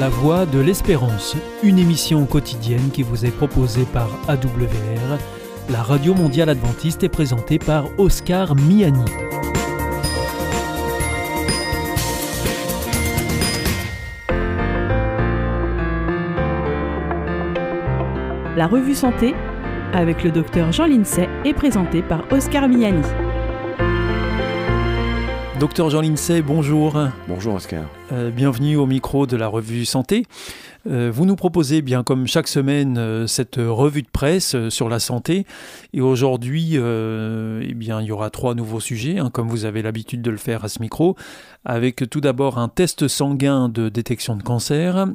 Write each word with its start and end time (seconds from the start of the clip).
La 0.00 0.08
Voix 0.08 0.46
de 0.46 0.58
l'Espérance, 0.58 1.36
une 1.62 1.78
émission 1.78 2.24
quotidienne 2.24 2.90
qui 2.90 3.02
vous 3.02 3.26
est 3.26 3.30
proposée 3.30 3.84
par 3.84 4.08
AWR, 4.28 5.18
la 5.68 5.82
radio 5.82 6.14
mondiale 6.14 6.48
adventiste 6.48 7.02
est 7.02 7.10
présentée 7.10 7.58
par 7.58 7.84
Oscar 7.98 8.56
Miani. 8.56 9.04
La 18.56 18.66
revue 18.66 18.94
Santé 18.94 19.34
avec 19.92 20.24
le 20.24 20.30
docteur 20.30 20.72
Jean 20.72 20.86
Lincey 20.86 21.28
est 21.44 21.52
présentée 21.52 22.00
par 22.00 22.24
Oscar 22.32 22.70
Miani. 22.70 23.06
Docteur 25.58 25.90
Jean 25.90 26.00
Lincey, 26.00 26.40
bonjour. 26.40 26.98
Bonjour 27.28 27.56
Oscar. 27.56 27.84
Euh, 28.12 28.30
bienvenue 28.30 28.76
au 28.76 28.86
micro 28.86 29.26
de 29.26 29.36
la 29.36 29.46
revue 29.46 29.84
Santé. 29.84 30.24
Euh, 30.88 31.12
vous 31.14 31.26
nous 31.26 31.36
proposez, 31.36 31.80
bien 31.80 32.02
comme 32.02 32.26
chaque 32.26 32.48
semaine, 32.48 32.98
euh, 32.98 33.28
cette 33.28 33.56
revue 33.56 34.02
de 34.02 34.08
presse 34.08 34.56
sur 34.68 34.88
la 34.88 34.98
santé. 34.98 35.46
Et 35.92 36.00
aujourd'hui, 36.00 36.74
eh 36.74 37.74
bien, 37.74 38.00
il 38.00 38.06
y 38.06 38.12
aura 38.12 38.30
trois 38.30 38.54
nouveaux 38.54 38.80
sujets, 38.80 39.18
hein, 39.18 39.30
comme 39.32 39.48
vous 39.48 39.64
avez 39.64 39.82
l'habitude 39.82 40.22
de 40.22 40.30
le 40.30 40.38
faire 40.38 40.64
à 40.64 40.68
ce 40.68 40.80
micro, 40.80 41.14
avec 41.64 42.08
tout 42.10 42.20
d'abord 42.20 42.58
un 42.58 42.68
test 42.68 43.06
sanguin 43.06 43.68
de 43.68 43.88
détection 43.88 44.36
de 44.36 44.42
cancer, 44.42 45.06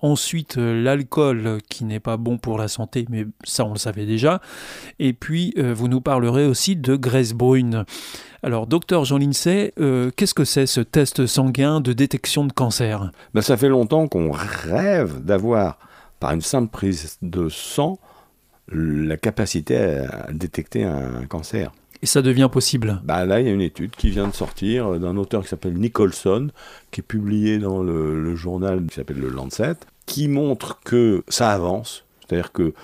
ensuite 0.00 0.56
l'alcool 0.56 1.58
qui 1.68 1.84
n'est 1.84 2.00
pas 2.00 2.16
bon 2.16 2.38
pour 2.38 2.58
la 2.58 2.68
santé, 2.68 3.06
mais 3.10 3.26
ça 3.44 3.64
on 3.64 3.72
le 3.72 3.78
savait 3.78 4.06
déjà, 4.06 4.40
et 4.98 5.12
puis 5.12 5.54
vous 5.56 5.88
nous 5.88 6.00
parlerez 6.00 6.46
aussi 6.46 6.74
de 6.76 6.96
graisse 6.96 7.34
brune. 7.34 7.84
Alors, 8.42 8.66
docteur 8.66 9.04
Jean 9.04 9.18
Lincey, 9.18 9.72
qu'est-ce 10.16 10.34
que 10.34 10.44
c'est 10.44 10.66
ce 10.66 10.80
test 10.80 11.26
sanguin 11.26 11.80
de 11.80 11.92
détection 11.92 12.33
de 12.42 12.52
cancer 12.52 13.12
ben, 13.32 13.42
Ça 13.42 13.56
fait 13.56 13.68
longtemps 13.68 14.08
qu'on 14.08 14.32
rêve 14.32 15.22
d'avoir, 15.22 15.78
par 16.18 16.32
une 16.32 16.40
simple 16.40 16.70
prise 16.70 17.18
de 17.22 17.48
sang, 17.48 17.98
la 18.68 19.16
capacité 19.16 19.76
à 19.76 20.32
détecter 20.32 20.82
un 20.84 21.26
cancer. 21.26 21.70
Et 22.04 22.06
ça 22.06 22.20
devient 22.20 22.50
possible 22.52 23.00
bah 23.04 23.24
Là, 23.24 23.40
il 23.40 23.46
y 23.46 23.50
a 23.50 23.52
une 23.52 23.62
étude 23.62 23.92
qui 23.92 24.10
vient 24.10 24.28
de 24.28 24.34
sortir 24.34 24.98
d'un 25.00 25.16
auteur 25.16 25.42
qui 25.42 25.48
s'appelle 25.48 25.72
Nicholson, 25.72 26.48
qui 26.90 27.00
est 27.00 27.02
publié 27.02 27.58
dans 27.58 27.82
le, 27.82 28.22
le 28.22 28.36
journal 28.36 28.84
qui 28.84 28.96
s'appelle 28.96 29.20
le 29.20 29.30
Lancet, 29.30 29.76
qui 30.04 30.28
montre 30.28 30.80
que 30.84 31.24
ça 31.28 31.50
avance. 31.52 32.04
C'est-à-dire 32.20 32.52
que 32.52 32.74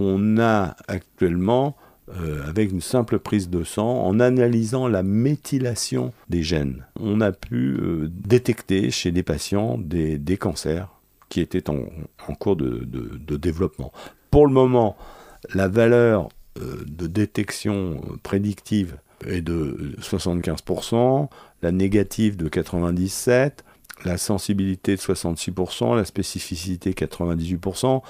on 0.00 0.38
a 0.38 0.74
actuellement 0.88 1.76
euh, 2.20 2.46
avec 2.46 2.72
une 2.72 2.82
simple 2.82 3.18
prise 3.18 3.48
de 3.48 3.64
sang, 3.64 4.04
en 4.04 4.20
analysant 4.20 4.86
la 4.86 5.02
méthylation 5.02 6.12
des 6.28 6.42
gènes. 6.42 6.84
On 7.00 7.20
a 7.22 7.32
pu 7.32 7.78
euh, 7.80 8.08
détecter 8.10 8.90
chez 8.90 9.12
des 9.12 9.22
patients 9.22 9.78
des, 9.78 10.36
cancers 10.36 10.88
qui 11.30 11.40
étaient 11.40 11.70
en, 11.70 11.86
cours 12.38 12.56
de, 12.56 13.36
développement. 13.36 13.92
Pour 14.30 14.46
le 14.46 14.52
moment, 14.52 14.96
la 15.54 15.68
valeur 15.68 16.28
euh, 16.60 16.84
de 16.86 17.06
détection 17.06 18.00
prédictive 18.22 18.98
est 19.26 19.40
de 19.40 19.94
75%, 20.00 21.28
la 21.62 21.72
négative 21.72 22.36
de 22.36 22.48
97%, 22.48 23.52
la 24.04 24.18
sensibilité 24.18 24.96
de 24.96 25.00
66%, 25.00 25.96
la 25.96 26.04
spécificité 26.04 26.92
98%. 26.92 28.02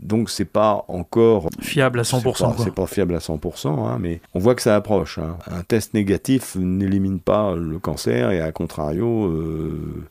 Donc 0.00 0.30
c'est 0.30 0.44
pas 0.44 0.84
encore 0.88 1.48
fiable 1.60 2.00
à 2.00 2.02
100%. 2.02 2.54
C'est 2.58 2.74
pas, 2.74 2.86
fiable 2.86 3.14
à 3.14 3.18
100%, 3.18 3.68
hein, 3.68 3.98
mais 4.00 4.20
on 4.34 4.38
voit 4.38 4.54
que 4.54 4.62
ça 4.62 4.74
approche. 4.74 5.18
Hein. 5.18 5.36
Un 5.50 5.62
test 5.62 5.94
négatif 5.94 6.56
n'élimine 6.56 7.20
pas 7.20 7.54
le 7.54 7.78
cancer 7.78 8.30
et 8.30 8.40
à 8.40 8.50
contrario, 8.52 9.26
euh, 9.26 10.04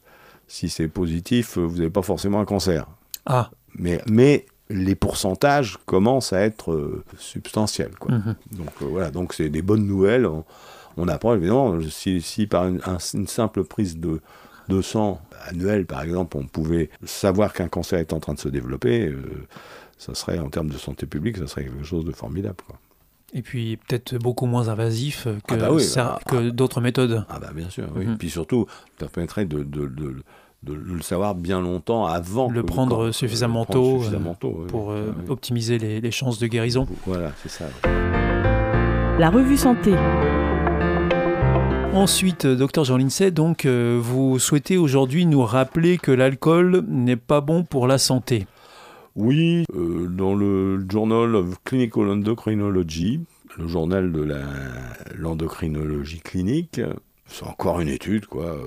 si 0.47 0.69
c'est 0.69 0.87
positif, 0.87 1.57
vous 1.57 1.77
n'avez 1.77 1.89
pas 1.89 2.01
forcément 2.01 2.39
un 2.39 2.45
cancer. 2.45 2.87
Ah. 3.25 3.49
Mais, 3.75 4.01
mais 4.09 4.45
les 4.69 4.95
pourcentages 4.95 5.77
commencent 5.85 6.33
à 6.33 6.41
être 6.41 6.71
euh, 6.71 7.03
substantiels. 7.17 7.95
Quoi. 7.99 8.15
Mhm. 8.15 8.35
Donc 8.51 8.71
euh, 8.81 8.85
voilà, 8.85 9.11
donc 9.11 9.33
c'est 9.33 9.49
des 9.49 9.61
bonnes 9.61 9.85
nouvelles. 9.85 10.27
On, 10.97 11.07
apprend 11.07 11.35
évidemment 11.35 11.79
si, 11.89 12.21
si 12.21 12.47
par 12.47 12.67
une, 12.67 12.81
une 13.13 13.27
simple 13.27 13.63
prise 13.63 13.97
de, 13.97 14.21
de 14.69 14.81
sang 14.81 15.21
annuel, 15.47 15.85
par 15.85 16.01
exemple, 16.01 16.37
on 16.37 16.45
pouvait 16.45 16.89
savoir 17.03 17.53
qu'un 17.53 17.67
cancer 17.67 17.99
est 17.99 18.13
en 18.13 18.19
train 18.19 18.33
de 18.33 18.39
se 18.39 18.49
développer, 18.49 19.07
euh, 19.07 19.47
ça 20.01 20.15
serait, 20.15 20.39
en 20.39 20.49
termes 20.49 20.69
de 20.69 20.79
santé 20.79 21.05
publique, 21.05 21.37
ça 21.37 21.45
serait 21.45 21.65
quelque 21.65 21.83
chose 21.83 22.05
de 22.05 22.11
formidable. 22.11 22.57
Quoi. 22.65 22.79
Et 23.33 23.43
puis 23.43 23.77
peut-être 23.77 24.17
beaucoup 24.17 24.47
moins 24.47 24.67
invasif 24.67 25.27
que, 25.47 25.53
ah 25.53 25.69
bah 25.69 25.79
ça, 25.79 26.03
bah, 26.03 26.19
que 26.27 26.49
d'autres 26.49 26.81
méthodes. 26.81 27.23
Ah 27.29 27.37
bah 27.39 27.51
bien 27.53 27.69
sûr, 27.69 27.87
oui. 27.95 28.07
Mhm. 28.07 28.17
Puis 28.17 28.31
surtout, 28.31 28.65
ça 28.99 29.07
permettrait 29.07 29.45
de, 29.45 29.63
de, 29.63 29.85
de, 29.85 30.73
le 30.73 31.01
savoir 31.03 31.35
bien 31.35 31.61
longtemps 31.61 32.07
avant. 32.07 32.49
Le 32.49 32.63
prendre 32.63 33.11
suffisamment 33.11 33.63
tôt, 33.65 34.01
pour 34.69 34.89
euh, 34.89 35.13
optimiser 35.29 35.77
les, 35.77 36.01
les, 36.01 36.11
chances 36.11 36.39
de 36.39 36.47
guérison. 36.47 36.87
Voilà, 37.05 37.31
c'est 37.43 37.49
ça. 37.49 37.65
La 39.19 39.29
revue 39.29 39.57
Santé. 39.57 39.93
Ensuite, 41.93 42.45
euh, 42.45 42.55
docteur 42.55 42.85
Jean 42.85 42.97
Lincey, 42.97 43.29
donc 43.29 43.65
euh, 43.65 43.99
vous 44.01 44.39
souhaitez 44.39 44.77
aujourd'hui 44.77 45.27
nous 45.27 45.43
rappeler 45.43 45.99
que 45.99 46.11
l'alcool 46.11 46.85
n'est 46.87 47.17
pas 47.17 47.41
bon 47.41 47.63
pour 47.63 47.85
la 47.85 47.99
santé. 47.99 48.47
Oui, 49.15 49.65
euh, 49.75 50.07
dans 50.07 50.35
le 50.35 50.85
Journal 50.89 51.35
of 51.35 51.61
Clinical 51.63 52.09
Endocrinology, 52.09 53.21
le 53.57 53.67
journal 53.67 54.11
de 54.11 54.25
l'endocrinologie 55.15 56.21
clinique, 56.21 56.79
c'est 57.25 57.45
encore 57.45 57.81
une 57.81 57.89
étude, 57.89 58.25
quoi. 58.25 58.57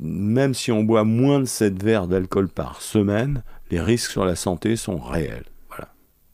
même 0.00 0.54
si 0.54 0.72
on 0.72 0.82
boit 0.84 1.04
moins 1.04 1.40
de 1.40 1.44
7 1.44 1.82
verres 1.82 2.06
d'alcool 2.06 2.48
par 2.48 2.80
semaine, 2.80 3.42
les 3.70 3.80
risques 3.80 4.10
sur 4.10 4.24
la 4.24 4.36
santé 4.36 4.76
sont 4.76 4.98
réels. 4.98 5.44
Voilà. 5.68 5.88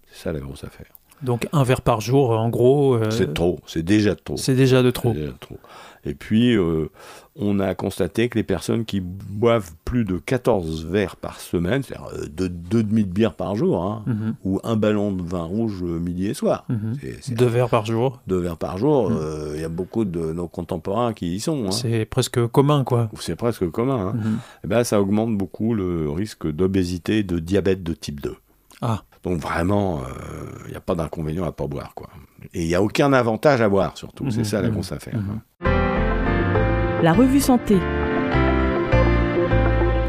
C'est 0.06 0.22
ça 0.24 0.32
la 0.32 0.40
grosse 0.40 0.64
affaire. 0.64 0.92
Donc 1.22 1.48
un 1.52 1.64
verre 1.64 1.82
par 1.82 2.00
jour, 2.00 2.30
en 2.30 2.48
gros. 2.48 2.98
c'est 3.10 3.34
trop, 3.34 3.60
c'est 3.66 3.82
déjà 3.82 4.14
trop. 4.14 4.36
C'est 4.36 4.54
déjà 4.54 4.82
de 4.82 4.90
trop. 4.90 5.12
Déjà 5.12 5.32
trop. 5.38 5.58
Et 6.04 6.14
puis, 6.14 6.56
euh, 6.56 6.90
on 7.36 7.60
a 7.60 7.74
constaté 7.74 8.28
que 8.28 8.38
les 8.38 8.44
personnes 8.44 8.84
qui 8.84 9.00
boivent 9.00 9.72
plus 9.84 10.04
de 10.04 10.16
14 10.16 10.86
verres 10.86 11.16
par 11.16 11.40
semaine, 11.40 11.82
c'est-à-dire 11.82 12.08
euh, 12.14 12.26
deux, 12.28 12.48
demi 12.82 13.04
de 13.04 13.12
bière 13.12 13.34
par 13.34 13.54
jour, 13.54 13.82
hein, 13.82 14.02
mhm. 14.06 14.34
ou 14.44 14.60
un 14.64 14.76
ballon 14.76 15.12
de 15.12 15.22
vin 15.22 15.42
rouge 15.42 15.82
euh, 15.82 15.98
midi 15.98 16.26
et 16.26 16.34
soir. 16.34 16.64
Mhm. 16.68 16.96
deux 17.30 17.46
verres 17.46 17.68
par 17.68 17.84
jour. 17.84 18.20
Deux 18.26 18.38
verres 18.38 18.56
par 18.56 18.78
jour, 18.78 19.10
mhm. 19.10 19.18
il 19.54 19.60
y 19.60 19.64
a 19.64 19.68
beaucoup 19.68 20.04
de 20.04 20.32
nos 20.32 20.48
contemporains 20.48 21.12
qui 21.12 21.34
y 21.34 21.40
sont. 21.40 21.66
Hein. 21.66 21.72
C'est 21.72 22.06
presque 22.06 22.46
commun, 22.46 22.84
quoi. 22.84 23.10
C'est 23.20 23.36
presque 23.36 23.68
commun. 23.70 24.14
Hein. 24.14 24.14
Et 24.16 24.64
eh 24.64 24.68
ben, 24.68 24.84
ça 24.84 25.00
augmente 25.00 25.36
beaucoup 25.36 25.74
le 25.74 26.10
risque 26.10 26.50
d'obésité 26.50 27.18
et 27.18 27.22
de 27.22 27.38
diabète 27.38 27.82
de 27.82 27.92
type 27.92 28.20
2. 28.20 28.36
Ah. 28.80 29.02
Donc 29.22 29.38
vraiment, 29.38 30.00
il 30.64 30.70
n'y 30.70 30.76
a 30.76 30.80
pas 30.80 30.94
d'inconvénient 30.94 31.42
à 31.42 31.48
ne 31.48 31.50
pas 31.50 31.66
boire. 31.66 31.92
Quoi. 31.94 32.08
Et 32.54 32.62
il 32.62 32.68
n'y 32.68 32.74
a 32.74 32.82
aucun 32.82 33.12
avantage 33.12 33.60
à 33.60 33.68
boire, 33.68 33.98
surtout. 33.98 34.30
C'est 34.30 34.44
ça 34.44 34.62
la 34.62 34.70
grosse 34.70 34.92
affaire. 34.92 35.20
La 37.02 37.14
revue 37.14 37.40
Santé. 37.40 37.76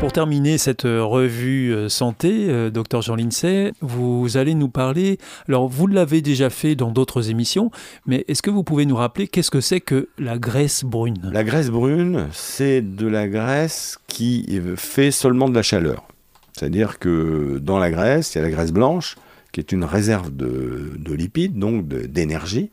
Pour 0.01 0.11
terminer 0.11 0.57
cette 0.57 0.83
euh, 0.83 1.01
revue 1.01 1.73
euh, 1.73 1.87
santé, 1.87 2.49
euh, 2.49 2.69
docteur 2.69 3.01
Jean 3.01 3.15
Lincey, 3.15 3.71
vous 3.79 4.35
allez 4.35 4.55
nous 4.55 4.67
parler, 4.67 5.17
alors 5.47 5.69
vous 5.69 5.87
l'avez 5.87 6.21
déjà 6.21 6.49
fait 6.49 6.75
dans 6.75 6.91
d'autres 6.91 7.29
émissions, 7.29 7.71
mais 8.05 8.25
est-ce 8.27 8.41
que 8.41 8.49
vous 8.49 8.65
pouvez 8.65 8.85
nous 8.85 8.97
rappeler 8.97 9.29
qu'est-ce 9.29 9.51
que 9.51 9.61
c'est 9.61 9.79
que 9.79 10.09
la 10.17 10.37
graisse 10.37 10.83
brune? 10.83 11.29
La 11.31 11.45
graisse 11.45 11.69
brune, 11.69 12.27
c'est 12.33 12.81
de 12.81 13.07
la 13.07 13.29
graisse 13.29 13.97
qui 14.07 14.59
fait 14.75 15.11
seulement 15.11 15.47
de 15.47 15.55
la 15.55 15.63
chaleur. 15.63 16.03
C'est-à-dire 16.51 16.99
que 16.99 17.57
dans 17.61 17.79
la 17.79 17.89
graisse, 17.89 18.35
il 18.35 18.39
y 18.39 18.41
a 18.41 18.43
la 18.43 18.51
graisse 18.51 18.73
blanche, 18.73 19.15
qui 19.53 19.61
est 19.61 19.71
une 19.71 19.85
réserve 19.85 20.35
de, 20.35 20.91
de 20.97 21.13
lipides, 21.13 21.57
donc 21.57 21.87
d'énergie, 21.87 22.69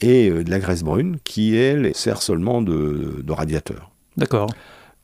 et 0.00 0.28
euh, 0.30 0.44
de 0.44 0.50
la 0.50 0.58
graisse 0.58 0.82
brune 0.82 1.18
qui, 1.24 1.56
elle, 1.56 1.94
sert 1.94 2.22
seulement 2.22 2.62
de, 2.62 3.24
radiateur. 3.28 3.90
D'accord. 4.16 4.48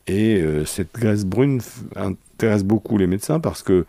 Et 0.06 0.40
euh, 0.40 0.64
cette 0.64 0.94
graisse 0.94 1.24
brune 1.24 1.60
intéresse 1.96 2.64
beaucoup 2.64 2.98
les 2.98 3.06
médecins 3.06 3.40
parce 3.40 3.62
que 3.62 3.84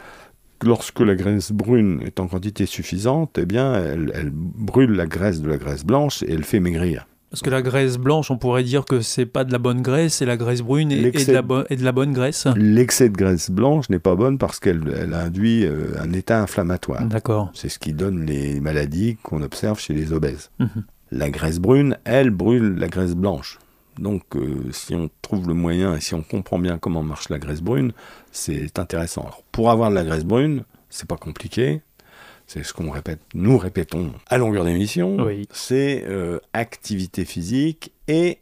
lorsque 0.62 1.00
la 1.00 1.16
graisse 1.16 1.52
brune 1.52 2.02
est 2.06 2.20
en 2.20 2.28
quantité 2.28 2.66
suffisante, 2.66 3.38
eh 3.38 3.46
bien, 3.46 3.74
elle 3.74 4.32
brûle 4.34 4.92
la 4.92 5.06
graisse 5.06 5.42
de 5.42 5.50
la 5.50 5.58
graisse 5.58 5.84
blanche 5.84 6.24
et 6.24 6.32
elle 6.32 6.44
fait 6.44 6.60
maigrir. 6.60 7.06
Parce 7.34 7.42
que 7.42 7.50
la 7.50 7.64
graisse 7.64 7.98
blanche, 7.98 8.30
on 8.30 8.38
pourrait 8.38 8.62
dire 8.62 8.86
que 8.86 9.02
c'est 9.02 9.26
pas 9.26 9.44
de 9.44 9.52
la 9.52 9.58
bonne 9.58 9.82
graisse, 9.82 10.14
c'est 10.14 10.26
la 10.28 10.38
graisse 10.38 10.62
brune 10.62 10.92
et, 10.92 10.98
de 11.10 11.32
la 11.32 11.42
de 11.42 11.84
la 11.84 11.92
bonne 11.92 12.14
graisse. 12.14 12.46
L'excès 12.56 13.10
de 13.10 13.18
graisse 13.18 13.50
blanche 13.50 13.90
n'est 13.90 13.98
pas 13.98 14.14
bonne 14.14 14.38
parce 14.38 14.60
qu'elle 14.60 15.12
induit 15.16 15.66
euh, 15.66 16.00
un 16.00 16.14
état 16.14 16.40
inflammatoire. 16.40 17.04
D'accord. 17.08 17.50
C'est 17.56 17.70
ce 17.70 17.80
qui 17.80 17.94
donne 17.94 18.24
les 18.24 18.60
maladies 18.60 19.18
qu'on 19.24 19.42
observe 19.42 19.80
chez 19.80 19.96
les 19.96 20.14
obèses. 20.14 20.52
Mhm. 20.60 20.84
La 21.10 21.32
graisse 21.32 21.58
brune, 21.58 21.98
elle, 22.04 22.30
brûle 22.30 22.76
la 22.76 22.88
graisse 22.88 23.16
blanche. 23.16 23.58
Donc, 23.98 24.22
euh, 24.36 24.70
si 24.72 24.94
on 24.94 25.10
trouve 25.24 25.48
le 25.48 25.56
moyen 25.56 25.96
et 25.96 26.02
si 26.02 26.14
on 26.14 26.22
comprend 26.22 26.60
bien 26.60 26.78
comment 26.78 27.02
marche 27.02 27.30
la 27.30 27.40
graisse 27.40 27.64
brune, 27.64 27.94
c'est 28.32 28.78
intéressant. 28.78 29.28
pour 29.52 29.72
avoir 29.72 29.90
de 29.90 29.96
la 29.96 30.04
graisse 30.04 30.26
brune, 30.26 30.66
c'est 30.92 31.08
pas 31.08 31.18
compliqué 31.18 31.82
c'est 32.48 32.64
ce 32.64 32.74
qu'on 32.74 32.92
répète, 32.92 33.20
nous 33.34 33.58
répétons 33.58 34.12
à 34.30 34.38
longueur 34.38 34.66
d'émission, 34.66 35.18
c'est 35.52 36.04
euh, 36.08 36.40
activité 36.54 37.26
physique 37.26 37.92
et 38.08 38.40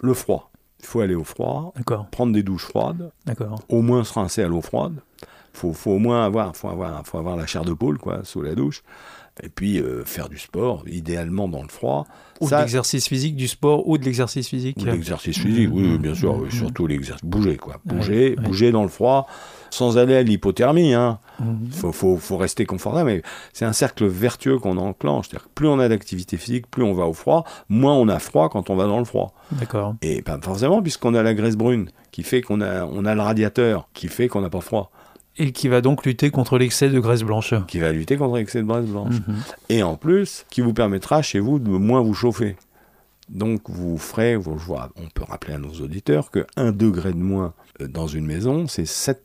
le 0.00 0.14
froid. 0.14 0.50
Il 0.80 0.86
faut 0.86 1.00
aller 1.00 1.14
au 1.14 1.24
froid, 1.24 1.72
prendre 2.10 2.32
des 2.32 2.42
douches 2.42 2.66
froides, 2.66 3.10
au 3.68 3.80
moins 3.80 4.04
se 4.04 4.12
rincer 4.12 4.42
à 4.42 4.48
l'eau 4.48 4.60
froide, 4.60 5.00
faut, 5.54 5.72
faut 5.72 5.92
au 5.92 5.98
moins 5.98 6.24
avoir, 6.26 6.54
faut 6.56 6.68
avoir, 6.68 7.06
faut 7.06 7.16
avoir 7.16 7.36
la 7.36 7.46
chair 7.46 7.64
de 7.64 7.72
poule 7.72 7.96
quoi, 7.98 8.24
sous 8.24 8.42
la 8.42 8.54
douche. 8.54 8.82
Et 9.42 9.48
puis 9.48 9.80
euh, 9.80 10.04
faire 10.04 10.28
du 10.28 10.38
sport, 10.38 10.84
idéalement 10.86 11.48
dans 11.48 11.62
le 11.62 11.68
froid. 11.68 12.06
Ou 12.40 12.48
de 12.48 12.54
l'exercice 12.54 13.08
physique, 13.08 13.34
du 13.34 13.48
sport 13.48 13.88
ou 13.88 13.98
de 13.98 14.04
l'exercice 14.04 14.48
physique. 14.48 14.76
Ou 14.78 14.84
de 14.84 14.90
l'exercice 14.92 15.38
physique, 15.38 15.70
oui, 15.72 15.98
bien 15.98 16.14
sûr, 16.14 16.36
oui, 16.36 16.52
surtout 16.52 16.86
l'exercice. 16.86 17.24
Bouger, 17.24 17.56
quoi. 17.56 17.80
Bouger, 17.84 18.36
bouger 18.36 18.70
dans 18.70 18.84
le 18.84 18.88
froid, 18.88 19.26
sans 19.74 19.98
aller 19.98 20.14
à 20.14 20.22
l'hypothermie. 20.22 20.94
Hein. 20.94 21.18
Mhm. 21.40 21.70
Faut, 21.72 21.92
faut, 21.92 22.16
faut, 22.16 22.36
rester 22.36 22.64
confortable, 22.64 23.10
mais 23.10 23.22
c'est 23.52 23.64
un 23.64 23.72
cercle 23.72 24.06
vertueux 24.06 24.58
qu'on 24.58 24.76
enclenche. 24.76 25.28
C'est-à-dire 25.28 25.46
que 25.46 25.52
plus 25.54 25.68
on 25.68 25.78
a 25.78 25.88
d'activité 25.88 26.36
physique, 26.36 26.70
plus 26.70 26.82
on 26.82 26.94
va 26.94 27.06
au 27.06 27.12
froid, 27.12 27.44
moins 27.68 27.94
on 27.94 28.08
a 28.08 28.18
froid 28.18 28.48
quand 28.48 28.70
on 28.70 28.76
va 28.76 28.86
dans 28.86 28.98
le 28.98 29.04
froid. 29.04 29.34
D'accord. 29.52 29.96
Et 30.02 30.22
pas 30.22 30.38
forcément, 30.40 30.80
puisqu'on 30.80 31.14
a 31.14 31.22
la 31.22 31.34
graisse 31.34 31.56
brune, 31.56 31.90
qui 32.12 32.22
fait 32.22 32.40
qu'on 32.40 32.60
a, 32.60 32.84
on 32.84 33.04
a 33.04 33.14
le 33.14 33.20
radiateur, 33.20 33.88
qui 33.94 34.08
fait 34.08 34.28
qu'on 34.28 34.40
n'a 34.40 34.50
pas 34.50 34.60
froid. 34.60 34.90
Et 35.36 35.50
qui 35.50 35.66
va 35.66 35.80
donc 35.80 36.06
lutter 36.06 36.30
contre 36.30 36.58
l'excès 36.58 36.88
de 36.88 37.00
graisse 37.00 37.24
blanche. 37.24 37.54
Qui 37.66 37.80
va 37.80 37.90
lutter 37.90 38.16
contre 38.16 38.36
l'excès 38.36 38.60
de 38.60 38.66
graisse 38.66 38.86
blanche. 38.86 39.14
Mhm. 39.26 39.36
Et 39.68 39.82
en 39.82 39.96
plus, 39.96 40.46
qui 40.48 40.60
vous 40.60 40.72
permettra 40.72 41.22
chez 41.22 41.40
vous 41.40 41.58
de 41.58 41.70
moins 41.70 42.00
vous 42.00 42.14
chauffer. 42.14 42.54
Donc 43.28 43.62
vous 43.70 43.98
ferez, 43.98 44.36
on 44.36 45.08
peut 45.14 45.24
rappeler 45.26 45.54
à 45.54 45.58
nos 45.58 45.72
auditeurs 45.80 46.30
que 46.30 46.46
1 46.56 46.72
degré 46.72 47.12
de 47.12 47.18
moins 47.18 47.54
euh, 47.80 47.88
dans 47.88 48.06
une 48.06 48.26
maison, 48.26 48.66
c'est 48.68 48.84
7% 48.84 49.18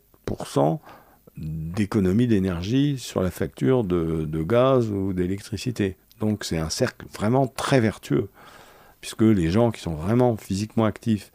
d'économie 1.36 2.26
d'énergie 2.26 2.98
sur 2.98 3.22
la 3.22 3.30
facture 3.30 3.84
de, 3.84 4.42
gaz 4.42 4.90
ou 4.90 5.12
d'électricité. 5.12 5.96
Donc 6.20 6.44
c'est 6.44 6.58
un 6.58 6.70
cercle 6.70 7.06
vraiment 7.12 7.46
très 7.46 7.80
vertueux, 7.80 8.28
puisque 9.00 9.22
les 9.22 9.50
gens 9.50 9.70
qui 9.70 9.80
sont 9.80 9.94
vraiment 9.94 10.36
physiquement 10.36 10.84
actifs 10.84 11.32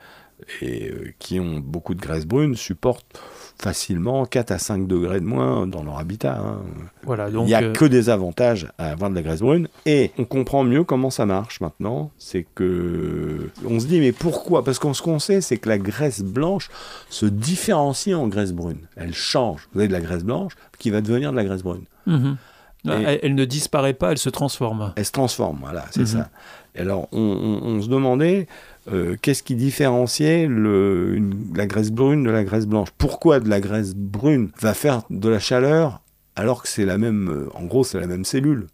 et 0.61 0.89
euh, 0.89 1.13
qui 1.17 1.39
ont 1.39 1.59
beaucoup 1.59 1.95
de 1.95 2.01
graisse 2.01 2.25
brune 2.25 2.55
supportent 2.55 3.19
facilement 3.57 4.25
4 4.25 4.51
à 4.51 4.59
5 4.59 4.87
degrés 4.87 5.19
de 5.19 5.25
moins 5.25 5.67
dans 5.67 5.83
leur 5.83 5.99
habitat. 5.99 6.37
Hein. 6.37 6.61
Voilà, 7.03 7.29
donc 7.29 7.43
Il 7.43 7.47
n'y 7.47 7.53
a 7.53 7.63
euh, 7.63 7.73
que 7.73 7.85
des 7.85 8.09
avantages 8.09 8.67
à 8.77 8.91
avoir 8.91 9.09
de 9.09 9.15
la 9.15 9.21
graisse 9.21 9.39
brune. 9.39 9.67
Et 9.85 10.11
on 10.17 10.25
comprend 10.25 10.63
mieux 10.63 10.83
comment 10.83 11.09
ça 11.09 11.25
marche 11.25 11.61
maintenant. 11.61 12.11
C'est 12.17 12.45
que 12.55 13.49
on 13.67 13.79
se 13.79 13.87
dit 13.87 13.99
mais 13.99 14.11
pourquoi? 14.11 14.63
Parce 14.63 14.79
qu'on 14.79 14.93
ce 14.93 15.01
qu'on 15.01 15.19
sait, 15.19 15.41
c'est 15.41 15.57
que 15.57 15.69
la 15.69 15.77
graisse 15.77 16.21
blanche 16.21 16.69
se 17.09 17.25
différencie 17.25 18.15
en 18.15 18.27
graisse 18.27 18.53
brune. 18.53 18.87
Elle 18.95 19.13
change. 19.13 19.67
Vous 19.73 19.79
avez 19.79 19.87
de 19.87 19.93
la 19.93 20.01
graisse 20.01 20.23
blanche 20.23 20.53
qui 20.77 20.89
va 20.89 21.01
devenir 21.01 21.31
de 21.31 21.37
la 21.37 21.43
graisse 21.43 21.63
brune. 21.63 21.85
Mhm. 22.85 23.17
Elle, 23.21 23.35
ne 23.35 23.45
disparaît 23.45 23.93
pas, 23.93 24.11
elle 24.11 24.17
se 24.17 24.29
transforme. 24.29 24.93
Elle 24.95 25.05
se 25.05 25.11
transforme, 25.11 25.59
voilà, 25.61 25.85
c'est 25.91 26.01
mhm. 26.01 26.05
ça. 26.05 26.29
alors, 26.77 27.07
on, 27.11 27.81
se 27.81 27.89
demandait 27.89 28.47
euh, 28.91 29.15
qu'est-ce 29.21 29.43
qui 29.43 29.55
différenciait 29.55 30.47
la 30.47 31.65
graisse 31.65 31.91
brune 31.91 32.23
de 32.23 32.29
la 32.29 32.43
graisse 32.43 32.67
blanche? 32.67 32.89
Pourquoi 32.97 33.39
de 33.39 33.49
la 33.49 33.59
graisse 33.59 33.95
brune 33.95 34.51
va 34.59 34.73
faire 34.73 35.01
de 35.09 35.29
la 35.29 35.39
chaleur 35.39 36.01
alors 36.35 36.63
que 36.63 36.67
c'est 36.67 36.85
la 36.85 36.97
même, 36.97 37.29
euh, 37.29 37.49
en 37.55 37.63
gros, 37.63 37.83
c'est 37.83 37.99
la 37.99 38.07
même 38.07 38.25
cellule? 38.25 38.67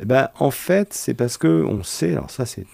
Eh 0.00 0.04
ben, 0.04 0.28
En 0.38 0.50
fait, 0.50 0.92
c'est 0.92 1.14
parce 1.14 1.36
que 1.36 1.64
on 1.64 1.82
sait, 1.82 2.12
alors 2.12 2.30
ça 2.30 2.46
c'est 2.46 2.66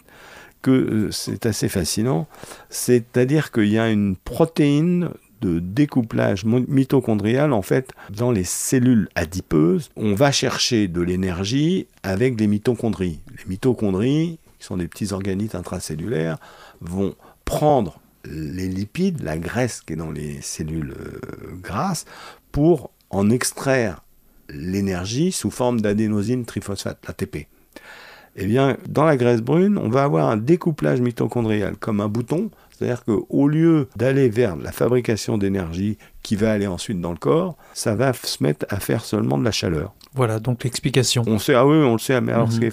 que 0.63 0.71
euh, 0.71 1.11
c'est 1.11 1.47
assez 1.47 1.69
fascinant, 1.69 2.27
c'est-à-dire 2.71 3.53
qu'il 3.53 3.69
y 3.69 3.79
a 3.79 3.91
une 3.91 4.17
protéine 4.17 5.11
de 5.41 5.59
découplage 5.61 6.44
mitochondrial, 6.44 7.53
en 7.53 7.62
fait, 7.62 7.93
dans 8.11 8.31
les 8.31 8.44
cellules 8.44 9.09
adipeuses, 9.15 9.91
on 9.97 10.15
va 10.15 10.33
chercher 10.33 10.88
de 10.88 11.00
l'énergie 11.00 11.87
avec 12.03 12.38
les 12.41 12.47
mitochondries. 12.47 13.21
Les 13.38 13.44
mitochondries, 13.49 14.38
qui 14.59 14.67
sont 14.67 14.77
des 14.77 14.88
petits 14.88 15.12
organismes 15.12 15.59
intracellulaires, 15.59 16.38
vont 16.81 17.15
prendre 17.44 18.00
les 18.25 18.69
lipides, 18.69 19.23
la 19.23 19.38
graisse 19.38 19.81
qui 19.81 19.93
est 19.93 19.97
dans 19.97 20.11
les 20.11 20.41
cellules 20.41 20.94
euh, 20.99 21.21
grasses, 21.62 22.05
pour 22.53 22.91
en 23.11 23.31
extraire 23.31 24.03
l'énergie 24.49 25.33
sous 25.33 25.50
forme 25.50 25.81
d'adénosine 25.81 26.44
triphosphate, 26.44 26.99
l'ATP. 27.06 27.47
Eh 28.38 28.47
bien, 28.47 28.77
dans 28.87 29.05
la 29.05 29.17
graisse 29.17 29.41
brune, 29.41 29.79
on 29.79 29.88
va 29.88 30.05
avoir 30.05 30.29
un 30.29 30.37
découplage 30.37 31.00
mitochondrial 31.00 31.77
comme 31.77 32.00
un 32.00 32.09
bouton, 32.09 32.50
c'est-à-dire 32.76 33.05
qu'au 33.05 33.49
lieu 33.49 33.88
d'aller 33.96 34.28
vers 34.28 34.56
la 34.56 34.70
fabrication 34.70 35.38
d'énergie 35.38 35.96
qui 36.23 36.37
va 36.37 36.52
aller 36.52 36.67
ensuite 36.67 37.00
dans 37.00 37.12
le 37.12 37.17
corps, 37.17 37.56
ça 37.73 37.94
va 37.94 38.12
se 38.12 38.43
mettre 38.43 38.67
à 38.69 38.81
faire 38.81 39.05
seulement 39.05 39.38
de 39.38 39.44
la 39.44 39.52
chaleur. 39.52 39.94
Voilà, 40.14 40.40
donc 40.40 40.64
l'explication. 40.64 41.23
On 41.26 41.38
sait, 41.38 41.55
ah 41.55 41.67
oui, 41.67 41.76
on 41.76 41.93
le 41.93 41.99
sait, 41.99 42.20
mais 42.20 42.32
alors 42.32 42.49
mhm. 42.49 42.70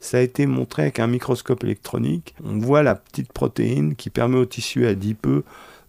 ça 0.00 0.18
a 0.18 0.20
été 0.20 0.46
montré 0.46 0.82
avec 0.82 0.98
un 0.98 1.06
microscope 1.06 1.64
électronique. 1.64 2.34
On 2.44 2.58
voit 2.58 2.82
la 2.82 2.94
petite 2.94 3.32
protéine 3.32 3.96
qui 3.96 4.10
permet 4.10 4.36
au 4.36 4.46
tissu 4.46 4.86
adipeux 4.86 5.44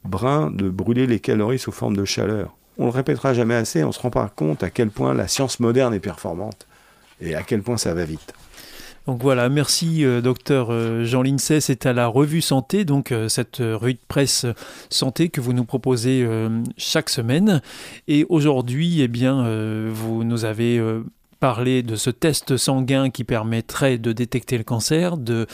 brun 0.05 0.49
de 0.51 0.69
brûler 0.69 1.07
les 1.07 1.19
calories 1.19 1.59
sous 1.59 1.71
forme 1.71 1.97
de 1.97 2.05
chaleur. 2.05 2.55
On 2.77 2.85
le 2.85 2.91
répétera 2.91 3.33
jamais 3.33 3.55
assez, 3.55 3.83
on 3.83 3.91
se 3.91 3.99
rend 3.99 4.11
pas 4.11 4.31
compte 4.33 4.63
à 4.63 4.69
quel 4.69 4.91
point 4.91 5.13
la 5.13 5.27
science 5.27 5.59
moderne 5.59 5.93
est 5.93 5.99
performante 5.99 6.67
et 7.19 7.35
à 7.35 7.43
quel 7.43 7.61
point 7.63 7.77
ça 7.77 7.93
va 7.93 8.05
vite. 8.05 8.33
Donc 9.07 9.21
voilà, 9.21 9.47
merci 9.47 10.03
euh, 10.03 10.19
docteur 10.19 10.67
euh, 10.69 11.05
Jean 11.05 11.21
Lincey, 11.21 11.61
c'est 11.61 11.85
à 11.85 11.93
la 11.93 12.07
revue 12.07 12.41
Santé, 12.41 12.83
donc 12.83 13.13
euh, 13.13 13.29
cette 13.29 13.59
revue 13.59 13.93
de 13.93 13.99
presse 14.05 14.45
santé 14.89 15.29
que 15.29 15.39
vous 15.39 15.53
nous 15.53 15.63
proposez 15.63 16.27
chaque 16.75 17.09
semaine. 17.09 17.61
Et 18.09 18.25
aujourd'hui, 18.27 19.01
eh 19.01 19.07
bien, 19.07 19.47
vous 19.89 20.23
nous 20.23 20.43
avez 20.43 20.81
parler 21.39 21.83
de 21.83 21.95
ce 21.95 22.09
test 22.09 22.57
sanguin 22.57 23.09
qui 23.09 23.23
permettrait 23.23 23.97
de 23.97 24.11
détecter 24.11 24.57
le 24.57 24.63
cancer, 24.63 25.17
de 25.17 25.47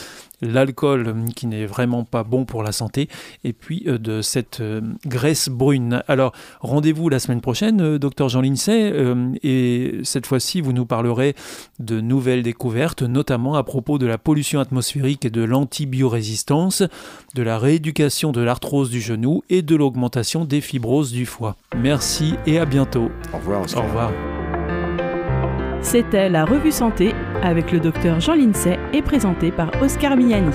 l'alcool 0.44 1.16
qui 1.36 1.48
n'est 1.48 1.66
vraiment 1.66 2.04
pas 2.04 2.24
bon 2.24 2.46
pour 2.46 2.64
la 2.64 2.72
santé, 2.72 3.08
et 3.44 3.54
puis 3.54 3.84
euh, 3.88 3.98
de 3.98 4.22
cette 4.22 4.60
euh, 4.60 4.82
graisse 5.06 5.50
brune. 5.50 6.04
Alors, 6.08 6.34
rendez-vous 6.60 7.10
la 7.10 7.20
semaine 7.20 7.42
prochaine, 7.42 7.82
euh, 7.82 8.00
docteur 8.00 8.30
Jean 8.30 8.42
Lincey, 8.42 8.94
et 9.44 10.00
cette 10.04 10.26
fois-ci, 10.26 10.62
vous 10.62 10.74
nous 10.74 10.86
parlerez 10.86 11.36
de 11.80 12.02
nouvelles 12.02 12.44
découvertes, 12.44 13.02
notamment 13.02 13.56
à 13.56 13.64
propos 13.64 13.98
de 13.98 14.06
la 14.06 14.18
pollution 14.18 14.60
atmosphérique 14.60 15.26
et 15.26 15.30
de 15.30 15.44
l'antibiorésistance, 15.44 16.84
de 17.36 17.44
la 17.44 17.58
rééducation 17.58 18.32
de 18.32 18.42
l'arthrose 18.42 18.90
du 18.90 19.02
genou 19.02 19.44
et 19.50 19.62
de 19.62 19.76
l'augmentation 19.76 20.46
des 20.46 20.62
fibroses 20.62 21.12
du 21.12 21.26
foie. 21.26 21.56
Merci 21.76 22.36
et 22.46 22.60
à 22.60 22.66
bientôt. 22.66 23.10
Au 23.34 23.38
revoir. 23.38 23.62
Au 23.76 23.82
revoir. 23.82 24.43
C'était 25.84 26.30
la 26.30 26.46
revue 26.46 26.72
Santé 26.72 27.14
avec 27.44 27.72
le 27.72 27.80
docteur 27.80 28.20
Jean 28.20 28.34
Lincey 28.36 28.80
et 28.94 29.02
présenté 29.02 29.52
par 29.52 29.70
Oscar 29.82 30.16
Miani. 30.16 30.50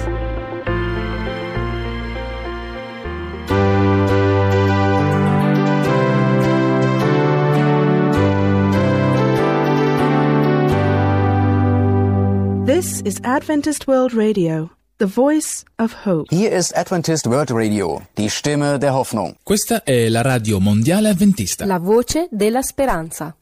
This 12.66 13.02
is 13.04 13.20
Adventist 13.22 13.86
World 13.86 14.14
Radio, 14.14 14.70
the 14.98 15.06
voice 15.06 15.64
of 15.78 15.94
hope. 16.06 16.26
Hier 16.30 16.50
ist 16.50 16.76
Adventist 16.76 17.26
World 17.26 17.50
Radio, 17.50 18.00
die 18.16 18.28
Stimme 18.28 18.78
der 18.78 18.94
Hoffnung. 18.94 19.36
Questa 19.44 19.82
è 19.84 20.08
la 20.08 20.22
radio 20.22 20.58
mondiale 20.58 21.10
adventista. 21.10 21.64
La 21.66 21.78
voce 21.78 22.28
della 22.30 22.62
speranza. 22.62 23.36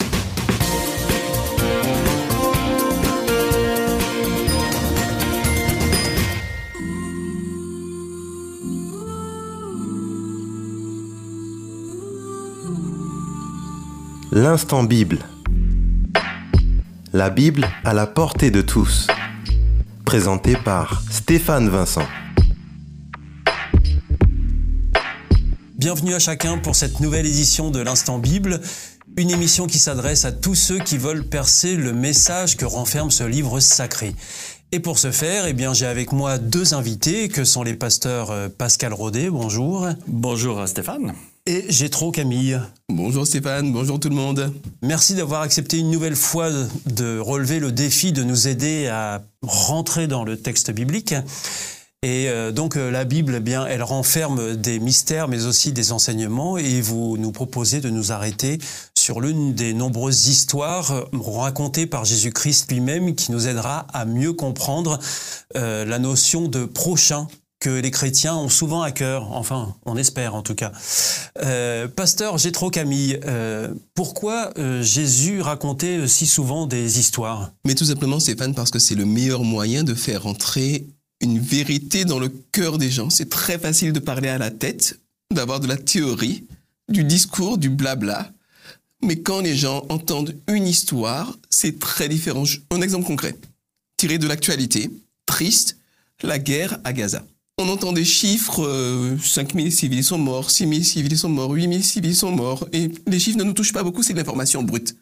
L'instant 14.39 14.85
Bible. 14.85 15.21
La 17.15 17.31
Bible 17.31 17.67
à 17.85 17.95
la 17.95 18.07
portée 18.07 18.51
de 18.51 18.61
tous. 18.61 19.07
Présenté 20.05 20.57
par 20.63 21.03
Stéphane 21.11 21.71
Vincent. 21.71 22.07
Bienvenue 25.79 26.13
à 26.13 26.19
chacun 26.19 26.59
pour 26.59 26.77
cette 26.77 27.01
nouvelle 27.01 27.25
édition 27.25 27.71
de 27.71 27.81
l'Instant 27.81 28.19
Bible, 28.19 28.61
une 29.17 29.31
émission 29.31 29.67
qui 29.67 29.79
s'adresse 29.79 30.27
à 30.27 30.33
tous 30.33 30.55
ceux 30.55 30.81
qui 30.81 30.99
veulent 30.99 31.25
percer 31.25 31.75
le 31.75 31.95
message 31.95 32.59
que 32.59 32.67
renferme 32.67 33.11
ce 33.11 33.25
livre 33.25 33.59
sacré. 33.61 34.15
Et 34.71 34.81
pour 34.81 34.99
ce 34.99 35.13
faire, 35.13 35.47
eh 35.47 35.55
bien, 35.55 35.73
j'ai 35.73 35.87
avec 35.87 36.13
moi 36.13 36.37
deux 36.37 36.75
invités 36.75 37.31
que 37.31 37.45
sont 37.45 37.63
les 37.63 37.73
pasteurs 37.73 38.31
euh, 38.31 38.51
Pascal 38.51 38.93
Rodet, 38.93 39.31
bonjour. 39.31 39.89
Bonjour 40.07 40.69
Stéphane 40.69 41.15
et 41.47 41.65
j'ai 41.69 41.89
trop 41.89 42.11
Camille. 42.11 42.61
Bonjour 42.89 43.27
Stéphane, 43.27 43.73
bonjour 43.73 44.01
tout 44.01 44.09
le 44.09 44.17
monde. 44.17 44.53
Merci 44.83 45.15
d'avoir 45.15 45.43
accepté 45.43 45.79
une 45.79 45.91
nouvelle 45.91 46.17
fois 46.17 46.51
de 46.87 47.19
relever 47.19 47.61
le 47.61 47.73
défi 47.73 48.13
de 48.13 48.25
nous 48.25 48.49
aider 48.49 48.89
à 48.89 49.23
rentrer 49.43 50.09
dans 50.09 50.25
le 50.25 50.37
texte 50.37 50.73
biblique. 50.73 51.15
Et 52.03 52.29
euh, 52.29 52.53
donc 52.53 52.77
euh, 52.77 52.91
la 52.91 53.05
Bible, 53.05 53.35
eh 53.37 53.41
bien, 53.41 53.67
elle 53.67 53.83
renferme 53.83 54.55
des 54.55 54.79
mystères, 54.79 55.29
mais 55.29 55.47
aussi 55.47 55.73
des 55.73 55.93
enseignements. 55.93 56.59
Et 56.59 56.81
vous 56.81 57.17
nous 57.17 57.33
proposez 57.33 57.81
de 57.81 57.91
nous 57.91 58.13
arrêter 58.13 58.59
sur 58.97 59.21
l'une 59.21 59.55
des 59.55 59.73
nombreuses 59.73 60.29
histoires 60.29 61.07
racontées 61.13 61.87
par 61.87 62.05
Jésus-Christ 62.05 62.71
lui-même, 62.71 63.15
qui 63.15 63.33
nous 63.33 63.49
aidera 63.49 63.87
à 63.93 64.05
mieux 64.05 64.33
comprendre 64.33 64.99
euh, 65.57 65.85
la 65.85 65.99
notion 65.99 66.49
de 66.49 66.65
prochain 66.65 67.29
que 67.59 67.71
les 67.71 67.91
chrétiens 67.91 68.37
ont 68.37 68.49
souvent 68.49 68.83
à 68.83 68.91
cœur, 68.91 69.33
enfin, 69.33 69.75
on 69.87 69.97
espère 69.97 70.35
en 70.35 70.43
tout 70.43 70.55
cas. 70.55 70.73
Euh, 71.43 71.89
Pasteur 71.89 72.39
Gétro 72.39 72.71
Camille, 72.71 73.19
euh, 73.25 73.73
pourquoi 73.95 74.53
euh, 74.59 74.83
Jésus 74.83 75.41
racontait 75.41 76.07
si 76.07 76.27
souvent 76.27 76.67
des 76.67 76.99
histoires? 76.99 77.53
Mais 77.65 77.75
tout 77.75 77.87
simplement, 77.87 78.21
Stéphane, 78.21 78.55
parce 78.55 78.71
que 78.71 78.79
c'est 78.79 78.95
le 78.95 79.07
meilleur 79.07 79.43
moyen 79.43 79.85
de 79.85 79.95
faire 79.95 80.27
entrer 80.27 80.87
une 81.21 81.39
vérité 81.39 82.05
dans 82.05 82.19
le 82.19 82.29
cœur 82.29 82.79
des 82.79 82.91
gens. 82.91 83.11
C'est 83.11 83.31
très 83.31 83.59
facile 83.59 83.93
de 83.93 84.01
parler 84.01 84.29
à 84.29 84.39
la 84.39 84.51
tête, 84.51 85.01
d'avoir 85.33 85.61
de 85.61 85.67
la 85.67 85.77
théorie, 85.77 86.45
du 86.89 87.05
discours, 87.05 87.57
du 87.57 87.71
blabla. 87.71 88.31
Mais 89.03 89.17
quand 89.21 89.41
les 89.41 89.57
gens 89.57 89.85
entendent 89.89 90.37
une 90.49 90.67
histoire, 90.67 91.37
c'est 91.49 91.79
très 91.79 92.09
différent. 92.09 92.45
Un 92.71 92.83
exemple 92.83 93.07
concret, 93.07 93.37
tiré 93.97 94.19
de 94.19 94.27
l'actualité, 94.27 94.91
triste, 95.27 95.79
la 96.23 96.39
guerre 96.39 96.79
à 96.85 96.93
Gaza. 96.93 97.25
On 97.59 97.69
entend 97.71 97.93
des 97.93 98.05
chiffres, 98.05 98.67
euh, 98.67 99.17
5000 99.19 99.73
civils 99.73 100.05
sont 100.05 100.19
morts, 100.19 100.51
6000 100.51 100.85
civils 100.85 101.17
sont 101.17 101.31
morts, 101.31 101.53
8000 101.53 101.83
civils 101.83 102.15
sont 102.15 102.31
morts, 102.31 102.69
et 102.75 102.91
les 103.07 103.19
chiffres 103.19 103.39
ne 103.39 103.45
nous 103.45 103.55
touchent 103.55 103.73
pas 103.73 103.83
beaucoup, 103.83 104.03
c'est 104.03 104.13
de 104.13 104.19
l'information 104.19 104.63
brute. 104.63 104.95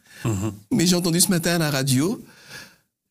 Mais 0.70 0.86
j'ai 0.86 0.94
entendu 0.94 1.20
ce 1.20 1.30
matin 1.30 1.56
à 1.56 1.58
la 1.58 1.70
radio 1.70 2.22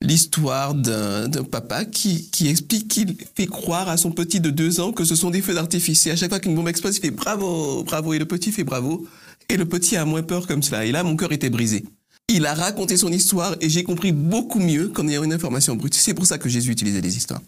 l'histoire 0.01 0.73
d'un 0.73 1.27
d'un 1.27 1.43
papa 1.43 1.85
qui, 1.85 2.29
qui 2.29 2.47
explique 2.47 2.87
qu'il 2.87 3.15
fait 3.35 3.45
croire 3.45 3.89
à 3.89 3.97
son 3.97 4.11
petit 4.11 4.39
de 4.39 4.49
deux 4.49 4.79
ans 4.79 4.91
que 4.91 5.03
ce 5.03 5.15
sont 5.15 5.29
des 5.29 5.41
feux 5.41 5.53
d'artifice. 5.53 6.07
Et 6.07 6.11
à 6.11 6.15
chaque 6.15 6.29
fois 6.29 6.39
qu'une 6.39 6.55
bombe 6.55 6.69
explose, 6.69 6.97
il 6.97 7.01
fait 7.01 7.11
bravo, 7.11 7.83
bravo, 7.83 8.13
et 8.13 8.19
le 8.19 8.25
petit 8.25 8.51
fait 8.51 8.63
bravo. 8.63 9.05
Et 9.49 9.57
le 9.57 9.65
petit 9.65 9.97
a 9.97 10.05
moins 10.05 10.23
peur 10.23 10.47
comme 10.47 10.63
cela. 10.63 10.85
Et 10.85 10.91
là, 10.91 11.03
mon 11.03 11.15
cœur 11.17 11.31
était 11.33 11.49
brisé. 11.49 11.83
Il 12.29 12.45
a 12.45 12.53
raconté 12.53 12.95
son 12.95 13.11
histoire 13.11 13.55
et 13.59 13.69
j'ai 13.69 13.83
compris 13.83 14.13
beaucoup 14.13 14.59
mieux 14.59 14.87
qu'en 14.87 15.07
ayant 15.07 15.23
une 15.23 15.33
information 15.33 15.75
brute. 15.75 15.93
C'est 15.93 16.13
pour 16.13 16.25
ça 16.25 16.37
que 16.37 16.47
Jésus 16.47 16.71
utilisait 16.71 17.01
les 17.01 17.17
histoires. 17.17 17.41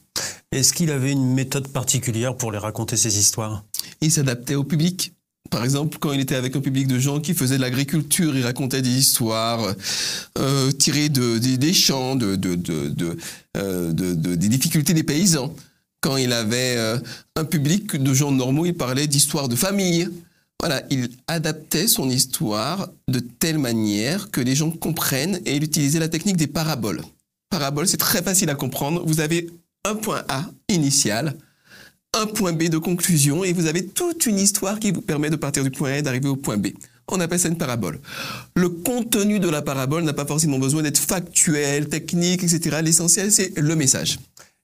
Est-ce 0.56 0.72
qu'il 0.72 0.90
avait 0.90 1.12
une 1.12 1.34
méthode 1.34 1.68
particulière 1.68 2.38
pour 2.38 2.50
les 2.50 2.58
raconter 2.58 2.96
ces 2.96 3.20
histoires? 3.20 3.66
Il 4.00 4.10
s'adaptait 4.10 4.56
au 4.56 4.64
public. 4.64 5.12
Par 5.52 5.66
exemple, 5.66 5.98
quand 6.00 6.14
il 6.14 6.22
était 6.22 6.36
avec 6.36 6.56
un 6.56 6.62
public 6.62 6.88
de 6.88 6.98
gens 6.98 7.20
qui 7.20 7.34
faisaient 7.34 7.58
de 7.58 7.62
l'agriculture, 7.62 8.36
il 8.38 8.44
racontait 8.44 8.82
des 8.82 8.98
histoires 8.98 9.76
euh, 10.38 10.72
tirées 10.72 11.10
de, 11.10 11.38
des- 11.40 11.74
champs, 11.74 12.18
euh, 12.22 12.38
de- 12.38 12.56
de- 12.56 14.36
des 14.36 14.48
difficultés 14.48 14.94
des 14.94 15.04
paysans. 15.04 15.54
Quand 16.00 16.16
il 16.16 16.32
avait 16.32 16.76
euh, 16.78 16.98
un 17.36 17.44
public 17.44 17.98
de 17.98 18.14
gens 18.14 18.32
normaux, 18.32 18.66
il 18.66 18.76
parlait 18.76 19.08
d'histoires 19.08 19.50
de 19.50 19.58
famille. 19.58 20.08
Voilà, 20.62 20.84
il 20.90 21.10
adaptait 21.28 21.90
son 21.90 22.10
histoire 22.10 22.90
de 23.10 23.20
telle 23.20 23.58
manière 23.58 24.32
que 24.32 24.40
les 24.40 24.56
gens 24.56 24.72
comprennent 24.72 25.42
et 25.46 25.58
il 25.58 25.64
utilisait 25.66 26.00
la 26.00 26.08
technique 26.08 26.38
des 26.38 26.48
paraboles. 26.48 27.02
Parabole, 27.50 27.90
c'est 27.90 27.98
très 27.98 28.24
facile 28.24 28.50
à 28.50 28.56
comprendre. 28.56 29.04
Vous 29.06 29.20
avez 29.20 29.50
un 29.86 29.96
point 29.96 30.24
A 30.28 30.46
initial, 30.70 31.36
un 32.14 32.26
point 32.26 32.54
B 32.54 32.64
de 32.70 32.78
conclusion 32.78 33.44
et 33.44 33.54
vous 33.54 33.68
avez 33.68 33.86
toute 33.86 34.26
une 34.26 34.40
histoire 34.40 34.80
qui 34.80 34.92
vous 34.92 35.02
permet 35.02 35.30
de 35.30 35.36
partir 35.36 35.64
du 35.64 35.72
point 35.72 35.92
A 35.92 35.98
et 35.98 36.02
d'arriver 36.02 36.28
au 36.28 36.36
point 36.36 36.58
B. 36.58 36.68
On 37.08 37.20
appelle 37.20 37.40
ça 37.40 37.50
une 37.50 37.58
parabole. 37.58 38.00
Le 38.56 38.68
contenu 38.70 39.40
de 39.40 39.48
la 39.48 39.62
parabole 39.62 40.04
n'a 40.04 40.14
pas 40.14 40.26
forcément 40.26 40.58
besoin 40.58 40.82
d'être 40.82 40.98
factuel, 40.98 41.88
technique, 41.88 42.42
etc. 42.44 42.78
L'essentiel, 42.84 43.32
c'est 43.32 43.56
le 43.58 43.76
message. 43.76 44.18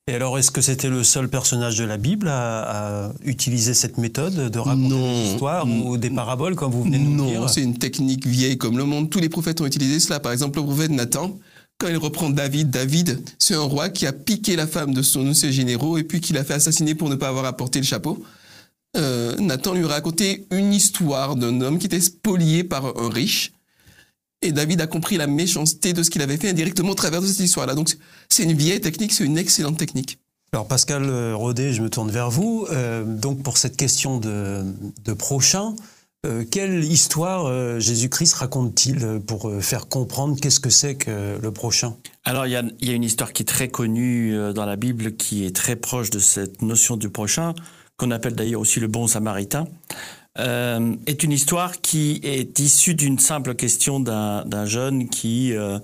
Et 0.08 0.16
alors, 0.16 0.40
est-ce 0.40 0.50
que 0.50 0.62
c'était 0.62 0.90
le 0.90 1.04
seul 1.04 1.30
personnage 1.30 1.78
de 1.78 1.84
la 1.84 1.98
Bible 1.98 2.28
à, 2.28 3.06
à 3.10 3.14
utiliser 3.24 3.76
cette 3.76 4.00
méthode 4.00 4.50
de 4.50 4.58
raconter 4.60 4.88
Non. 4.90 5.14
des 5.24 5.30
histoires 5.34 5.68
ou 5.68 5.98
des 5.98 6.10
paraboles, 6.10 6.56
comme 6.56 6.72
vous 6.72 6.84
venez 6.84 6.98
de 6.98 7.04
nous 7.04 7.16
Non, 7.16 7.28
dire? 7.30 7.48
c'est 7.52 7.62
une 7.62 7.78
technique 7.78 8.26
vieille 8.26 8.58
comme 8.58 8.76
le 8.80 8.86
monde. 8.86 9.12
Tous 9.12 9.20
les 9.20 9.30
prophètes 9.30 9.62
ont 9.62 9.68
utilisé 9.68 10.00
cela. 10.00 10.20
Par 10.20 10.32
exemple, 10.32 10.58
le 10.58 10.66
prophète 10.66 10.90
Nathan, 10.90 11.38
quand 11.82 11.88
il 11.88 11.98
reprend 11.98 12.30
David, 12.30 12.70
David, 12.70 13.24
c'est 13.40 13.56
un 13.56 13.62
roi 13.62 13.90
qui 13.90 14.06
a 14.06 14.14
piqué 14.14 14.56
la 14.56 14.68
femme 14.68 14.94
de 14.94 15.02
son 15.02 15.24
de 15.24 15.34
ses 15.34 15.52
généraux 15.52 15.98
et 15.98 16.04
puis 16.04 16.22
qui 16.22 16.32
l'a 16.32 16.44
fait 16.44 16.54
assassiner 16.54 16.94
pour 16.94 17.10
ne 17.10 17.16
pas 17.16 17.28
avoir 17.28 17.46
apporté 17.46 17.80
le 17.80 17.86
chapeau. 17.86 18.24
Euh, 18.96 19.36
Nathan 19.38 19.74
lui 19.74 19.86
racontait 19.86 20.46
une 20.52 20.74
histoire 20.74 21.36
d'un 21.36 21.60
homme 21.60 21.80
qui 21.80 21.88
était 21.88 22.00
spolié 22.00 22.64
par 22.64 22.86
un 22.86 23.10
riche. 23.10 23.54
Et 24.44 24.52
David 24.52 24.80
a 24.82 24.86
compris 24.86 25.18
la 25.18 25.26
méchanceté 25.26 25.94
de 25.94 26.04
ce 26.04 26.12
qu'il 26.12 26.22
avait 26.22 26.38
fait 26.38 26.50
indirectement 26.50 26.92
au 26.92 26.96
travers 26.96 27.20
de 27.20 27.26
cette 27.26 27.40
histoire-là. 27.40 27.74
Donc, 27.74 27.98
c'est 28.30 28.44
une 28.44 28.54
vieille 28.54 28.82
technique, 28.82 29.12
c'est 29.12 29.26
une 29.26 29.40
excellente 29.40 29.78
technique. 29.78 30.20
Alors 30.54 30.68
Pascal 30.68 31.06
euh, 31.06 31.36
Rodet, 31.36 31.74
je 31.74 31.82
me 31.82 31.90
tourne 31.90 32.12
vers 32.12 32.30
vous. 32.30 32.68
Euh, 32.70 33.04
donc 33.06 33.42
pour 33.42 33.58
cette 33.58 33.76
question 33.76 34.20
de, 34.20 34.64
de 35.04 35.14
prochain, 35.14 35.74
euh, 36.24 36.44
quelle 36.50 36.84
histoire 36.84 37.48
euh, 37.48 37.80
Jésus-Christ 37.80 38.34
raconte-t-il 38.34 39.04
euh, 39.04 39.20
pour 39.20 39.52
faire 39.60 39.88
comprendre 39.88 40.40
qu'est-ce 40.40 40.60
que 40.60 40.70
c'est 40.70 40.94
que 40.94 41.40
le 41.42 41.52
prochain? 41.52 41.98
Alors, 42.26 42.46
il 42.46 42.52
y 42.52 42.86
y 42.86 42.92
a 42.92 42.94
une 42.94 43.04
histoire 43.04 43.34
qui 43.34 43.42
est 43.42 43.46
très 43.46 43.70
connue 43.70 44.54
dans 44.54 44.66
la 44.66 44.76
Bible, 44.76 45.16
qui 45.16 45.46
est 45.46 45.56
très 45.56 45.76
proche 45.76 46.12
de 46.12 46.20
cette 46.20 46.62
notion 46.62 46.96
du 46.96 47.10
prochain, 47.10 47.56
qu'on 47.98 48.12
appelle 48.12 48.36
d'ailleurs 48.36 48.62
aussi 48.62 48.80
le 48.80 48.88
bon 48.88 49.08
samaritain, 49.08 49.66
euh, 50.40 50.96
est 51.08 51.24
une 51.24 51.32
histoire 51.32 51.82
qui 51.82 52.22
est 52.24 52.58
issue 52.60 52.94
d'une 52.96 53.20
simple 53.20 53.54
question 53.56 54.00
d'un 54.00 54.66
jeune 54.66 55.10
qui, 55.10 55.54
euh, 55.54 55.80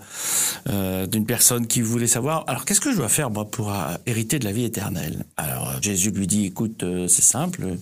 euh, 0.69 1.05
d'une 1.05 1.25
personne 1.25 1.67
qui 1.67 1.81
voulait 1.81 2.07
savoir, 2.07 2.45
alors 2.47 2.63
qu'est-ce 2.63 2.79
que 2.79 2.91
je 2.91 2.97
dois 2.97 3.09
faire 3.09 3.29
moi 3.29 3.49
pour 3.49 3.73
hériter 4.05 4.39
de 4.39 4.45
la 4.45 4.51
vie 4.51 4.63
éternelle? 4.63 5.25
Alors 5.35 5.81
Jésus 5.81 6.11
lui 6.11 6.27
dit, 6.27 6.45
écoute, 6.45 6.83
c'est 7.07 7.23
simple, 7.23 7.77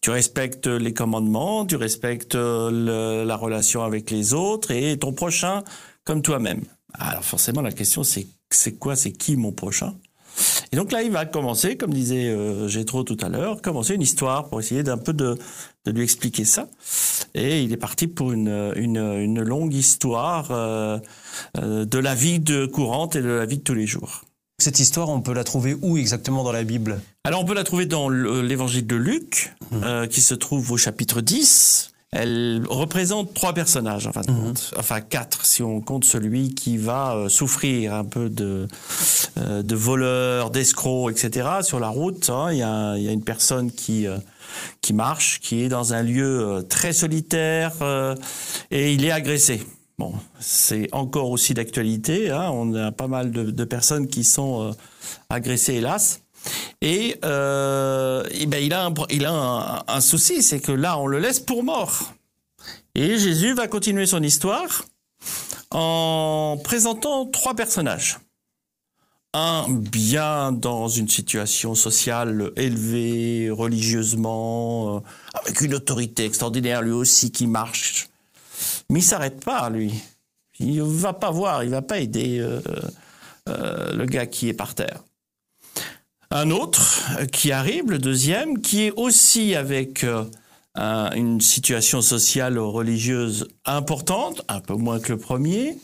tu 0.00 0.10
respectes 0.10 0.66
les 0.66 0.92
commandements, 0.92 1.64
tu 1.66 1.76
respectes 1.76 2.34
la 2.34 3.36
relation 3.36 3.84
avec 3.84 4.10
les 4.10 4.34
autres 4.34 4.72
et 4.72 4.98
ton 4.98 5.12
prochain 5.12 5.62
comme 6.04 6.22
toi-même. 6.22 6.62
Alors 6.94 7.24
forcément, 7.24 7.60
la 7.60 7.72
question 7.72 8.02
c'est 8.02 8.26
c'est 8.50 8.72
quoi, 8.72 8.96
c'est 8.96 9.12
qui 9.12 9.36
mon 9.36 9.52
prochain? 9.52 9.94
Et 10.72 10.76
donc 10.76 10.92
là, 10.92 11.02
il 11.02 11.10
va 11.10 11.24
commencer, 11.24 11.76
comme 11.76 11.92
disait 11.94 12.26
euh, 12.28 12.68
Gétro 12.68 13.02
tout 13.04 13.16
à 13.20 13.28
l'heure, 13.28 13.62
commencer 13.62 13.94
une 13.94 14.02
histoire 14.02 14.48
pour 14.48 14.60
essayer 14.60 14.82
d'un 14.82 14.98
peu 14.98 15.12
de, 15.12 15.38
de 15.86 15.90
lui 15.90 16.02
expliquer 16.02 16.44
ça. 16.44 16.68
Et 17.34 17.62
il 17.62 17.72
est 17.72 17.76
parti 17.78 18.06
pour 18.06 18.32
une, 18.32 18.72
une, 18.76 18.98
une 18.98 19.42
longue 19.42 19.74
histoire 19.74 20.48
euh, 20.50 20.98
euh, 21.58 21.84
de 21.84 21.98
la 21.98 22.14
vie 22.14 22.38
de 22.40 22.66
courante 22.66 23.16
et 23.16 23.22
de 23.22 23.28
la 23.28 23.46
vie 23.46 23.58
de 23.58 23.62
tous 23.62 23.74
les 23.74 23.86
jours. 23.86 24.22
Cette 24.60 24.80
histoire, 24.80 25.08
on 25.08 25.20
peut 25.20 25.34
la 25.34 25.44
trouver 25.44 25.76
où 25.82 25.96
exactement 25.98 26.42
dans 26.42 26.50
la 26.52 26.64
Bible? 26.64 27.00
Alors 27.24 27.40
on 27.42 27.44
peut 27.44 27.54
la 27.54 27.62
trouver 27.64 27.86
dans 27.86 28.08
le- 28.08 28.42
l'évangile 28.42 28.86
de 28.86 28.96
Luc, 28.96 29.52
euh, 29.72 30.06
qui 30.08 30.20
se 30.20 30.34
trouve 30.34 30.72
au 30.72 30.76
chapitre 30.76 31.20
10. 31.20 31.92
Elle 32.10 32.62
représente 32.68 33.34
trois 33.34 33.52
personnages, 33.52 34.06
en 34.06 34.12
fin 34.12 34.22
de 34.22 34.28
compte. 34.28 34.72
Enfin, 34.78 35.02
quatre, 35.02 35.44
si 35.44 35.62
on 35.62 35.82
compte 35.82 36.04
celui 36.04 36.54
qui 36.54 36.78
va 36.78 37.14
euh, 37.14 37.28
souffrir 37.28 37.92
un 37.94 38.04
peu 38.04 38.30
de, 38.30 38.66
euh, 39.36 39.62
de 39.62 39.74
voleurs, 39.74 40.50
d'escrocs, 40.50 41.12
etc. 41.12 41.48
Sur 41.60 41.80
la 41.80 41.88
route, 41.88 42.30
hein. 42.30 42.50
il 42.50 42.58
y, 42.58 42.62
a, 42.62 42.96
y 42.96 43.08
a 43.08 43.12
une 43.12 43.24
personne 43.24 43.70
qui, 43.70 44.06
euh, 44.06 44.16
qui 44.80 44.94
marche, 44.94 45.40
qui 45.40 45.62
est 45.62 45.68
dans 45.68 45.92
un 45.92 46.02
lieu 46.02 46.40
euh, 46.40 46.62
très 46.62 46.94
solitaire, 46.94 47.72
euh, 47.82 48.14
et 48.70 48.94
il 48.94 49.04
est 49.04 49.10
agressé. 49.10 49.62
Bon, 49.98 50.14
c'est 50.40 50.88
encore 50.92 51.28
aussi 51.28 51.52
d'actualité. 51.54 52.30
Hein. 52.30 52.50
On 52.52 52.72
a 52.74 52.90
pas 52.90 53.08
mal 53.08 53.32
de, 53.32 53.50
de 53.50 53.64
personnes 53.64 54.06
qui 54.06 54.24
sont 54.24 54.62
euh, 54.62 54.72
agressées, 55.28 55.74
hélas. 55.74 56.20
Et, 56.80 57.18
euh, 57.24 58.24
eh 58.30 58.46
ben, 58.46 58.62
il 58.62 58.72
a, 58.72 58.86
un, 58.86 58.94
il 59.10 59.26
a 59.26 59.84
un, 59.86 60.00
souci, 60.00 60.42
c'est 60.42 60.60
que 60.60 60.72
là, 60.72 60.98
on 60.98 61.06
le 61.06 61.18
laisse 61.18 61.40
pour 61.40 61.64
mort. 61.64 62.12
Et 62.94 63.18
Jésus 63.18 63.54
va 63.54 63.68
continuer 63.68 64.06
son 64.06 64.22
histoire 64.22 64.84
en 65.70 66.58
présentant 66.62 67.26
trois 67.26 67.54
personnages. 67.54 68.18
Un 69.34 69.66
bien 69.68 70.52
dans 70.52 70.88
une 70.88 71.08
situation 71.08 71.74
sociale 71.74 72.50
élevée, 72.56 73.50
religieusement, 73.50 74.96
euh, 74.96 75.00
avec 75.34 75.60
une 75.60 75.74
autorité 75.74 76.24
extraordinaire, 76.24 76.80
lui 76.80 76.92
aussi 76.92 77.30
qui 77.30 77.46
marche. 77.46 78.08
Mais 78.88 79.00
il 79.00 79.02
s'arrête 79.02 79.44
pas, 79.44 79.68
lui. 79.68 79.92
Il 80.60 80.82
va 80.82 81.12
pas 81.12 81.30
voir, 81.30 81.62
il 81.62 81.70
va 81.70 81.82
pas 81.82 81.98
aider 81.98 82.38
euh, 82.40 83.92
le 83.92 84.06
gars 84.06 84.26
qui 84.26 84.48
est 84.48 84.54
par 84.54 84.74
terre. 84.74 85.02
Un 86.30 86.50
autre 86.50 87.02
euh, 87.18 87.24
qui 87.26 87.52
arrive, 87.52 87.90
le 87.90 87.98
deuxième, 87.98 88.60
qui 88.60 88.82
est 88.84 88.92
aussi 88.96 89.54
avec 89.54 90.04
euh, 90.04 90.24
un- 90.74 91.10
une 91.12 91.40
situation 91.40 92.02
sociale 92.02 92.58
ou 92.58 92.70
religieuse 92.70 93.48
importante, 93.64 94.42
un 94.48 94.60
peu 94.60 94.74
moins 94.74 95.00
que 95.00 95.12
le 95.12 95.18
premier. 95.18 95.78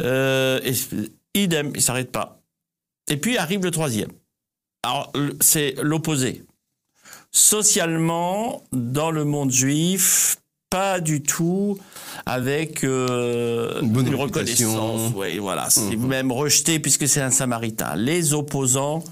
Euh, 0.00 0.60
et, 0.64 0.74
idem, 1.40 1.72
il 1.74 1.82
s'arrête 1.82 2.12
pas. 2.12 2.40
Et 3.08 3.16
puis 3.16 3.36
arrive 3.38 3.64
le 3.64 3.70
troisième. 3.70 4.10
Alors, 4.84 5.12
c'est 5.40 5.74
l'opposé. 5.82 6.44
Socialement, 7.32 8.62
dans 8.72 9.10
le 9.10 9.24
monde 9.24 9.50
juif, 9.50 10.36
pas 10.70 11.00
du 11.00 11.22
tout 11.22 11.78
avec 12.26 12.84
euh, 12.84 13.80
Une 13.80 13.90
bonne 13.90 14.06
une 14.06 14.14
réputation. 14.14 14.70
reconnaissance. 14.72 15.12
Oui, 15.16 15.38
voilà. 15.38 15.68
C'est 15.70 15.96
Mhm. 15.96 16.06
même 16.06 16.30
rejeté 16.32 16.78
puisque 16.78 17.08
c'est 17.08 17.20
un 17.22 17.30
samaritain. 17.30 17.96
Les 17.96 18.34
opposants 18.34 19.02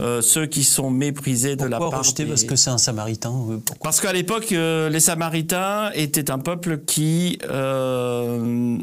euh, 0.00 0.22
ceux 0.22 0.46
qui 0.46 0.64
sont 0.64 0.90
méprisés 0.90 1.56
de 1.56 1.64
la 1.64 1.78
part 1.78 1.98
rejeté 1.98 2.24
des- 2.24 2.30
Parce 2.30 2.44
que 2.44 2.56
c'est 2.56 2.70
un 2.70 2.78
Samaritain. 2.78 3.30
euh, 3.50 3.58
pourquoi 3.64 3.84
Parce 3.90 4.00
qu'à 4.00 4.12
l'époque, 4.12 4.50
euh, 4.52 4.88
les 4.88 5.00
Samaritains 5.00 5.90
étaient 5.94 6.30
un 6.30 6.38
peuple 6.38 6.78
qui 6.86 7.38
euh, 7.50 8.76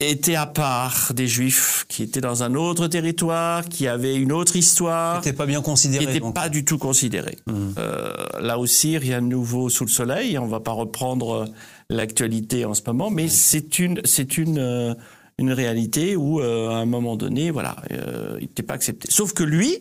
était 0.00 0.34
à 0.34 0.46
part 0.46 1.12
des 1.14 1.26
Juifs, 1.26 1.84
qui 1.88 2.02
était 2.02 2.20
dans 2.20 2.42
un 2.42 2.54
autre 2.54 2.86
territoire, 2.88 3.64
qui 3.68 3.86
avait 3.86 4.16
une 4.16 4.32
autre 4.32 4.56
histoire, 4.56 5.22
C'était 5.22 5.36
pas 5.36 5.46
bien 5.46 5.60
qui 5.60 5.64
considéré. 5.64 6.06
n'était 6.06 6.20
donc. 6.20 6.34
pas 6.34 6.48
du 6.48 6.64
tout 6.64 6.78
considéré. 6.78 7.38
Mhm. 7.46 7.74
Euh, 7.78 8.12
là 8.40 8.58
aussi, 8.58 8.98
rien 8.98 9.22
de 9.22 9.26
nouveau 9.28 9.68
sous 9.68 9.84
le 9.84 9.90
soleil. 9.90 10.38
On 10.38 10.46
va 10.46 10.60
pas 10.60 10.72
reprendre 10.72 11.46
l'actualité 11.90 12.64
en 12.64 12.74
ce 12.74 12.82
moment, 12.86 13.10
mais 13.10 13.28
c'est 13.28 13.78
une, 13.78 14.00
c'est 14.04 14.38
une, 14.38 14.96
une 15.38 15.52
réalité 15.52 16.16
où, 16.16 16.40
euh, 16.40 16.70
à 16.70 16.76
un 16.76 16.86
moment 16.86 17.16
donné, 17.16 17.50
voilà, 17.50 17.76
euh, 17.92 18.36
il 18.40 18.44
n'était 18.44 18.62
pas 18.62 18.74
accepté. 18.74 19.08
Sauf 19.10 19.32
que 19.32 19.42
lui, 19.44 19.78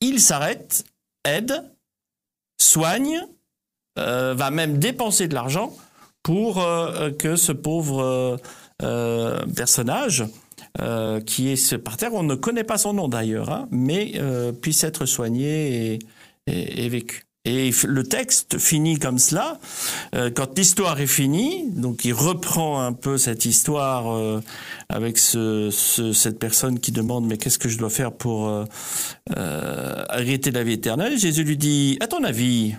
il 0.00 0.20
s'arrête, 0.20 0.84
aide, 1.24 1.70
soigne, 2.60 3.20
euh, 3.98 4.34
va 4.34 4.50
même 4.50 4.78
dépenser 4.78 5.28
de 5.28 5.34
l'argent 5.34 5.76
pour 6.22 6.62
euh, 6.62 7.10
que 7.10 7.36
ce 7.36 7.52
pauvre 7.52 8.00
euh, 8.02 8.36
euh, 8.82 9.44
personnage 9.56 10.24
euh, 10.80 11.20
qui 11.20 11.48
est 11.48 11.56
ce- 11.56 11.76
par 11.76 11.96
terre, 11.96 12.14
on 12.14 12.22
ne 12.22 12.34
connaît 12.34 12.64
pas 12.64 12.78
son 12.78 12.92
nom 12.92 13.08
d'ailleurs, 13.08 13.50
hein, 13.50 13.68
mais 13.70 14.12
euh, 14.16 14.52
puisse 14.52 14.84
être 14.84 15.06
soigné 15.06 15.98
et 16.46 16.88
vécu. 16.88 17.24
Et 17.46 17.70
le 17.86 18.02
texte 18.02 18.58
finit 18.58 18.98
comme 18.98 19.18
cela. 19.18 19.58
Euh, 20.14 20.30
quand 20.30 20.58
l'histoire 20.58 21.00
est 21.00 21.06
finie, 21.06 21.70
donc 21.70 22.04
il 22.04 22.12
reprend 22.12 22.82
un 22.84 22.92
peu 22.92 23.16
cette 23.16 23.46
histoire 23.46 24.14
euh, 24.14 24.42
avec 24.90 25.16
ce, 25.16 25.70
ce- 25.70 26.12
cette 26.12 26.38
personne 26.38 26.78
qui 26.78 26.92
demande 26.92 27.26
mais 27.26 27.38
qu'est-ce 27.38 27.58
que 27.58 27.70
je 27.70 27.78
dois 27.78 27.88
faire 27.88 28.12
pour 28.12 28.48
euh, 28.48 28.64
euh, 29.38 30.04
de 30.18 30.50
la 30.50 30.64
vie 30.64 30.72
éternelle? 30.74 31.18
Jésus 31.18 31.44
lui 31.44 31.56
dit 31.56 31.96
à 32.00 32.08
ton 32.08 32.24
avis, 32.24 32.74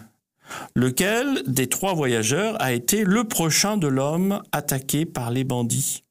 lequel 0.75 1.41
des 1.47 1.67
trois 1.67 1.95
voyageurs 1.95 2.55
a 2.61 2.71
été 2.71 3.03
le 3.03 3.23
prochain 3.23 3.77
de 3.77 3.87
l'homme 3.87 4.43
attaqué 4.51 5.05
par 5.07 5.31
les 5.31 5.43
bandits? 5.43 6.03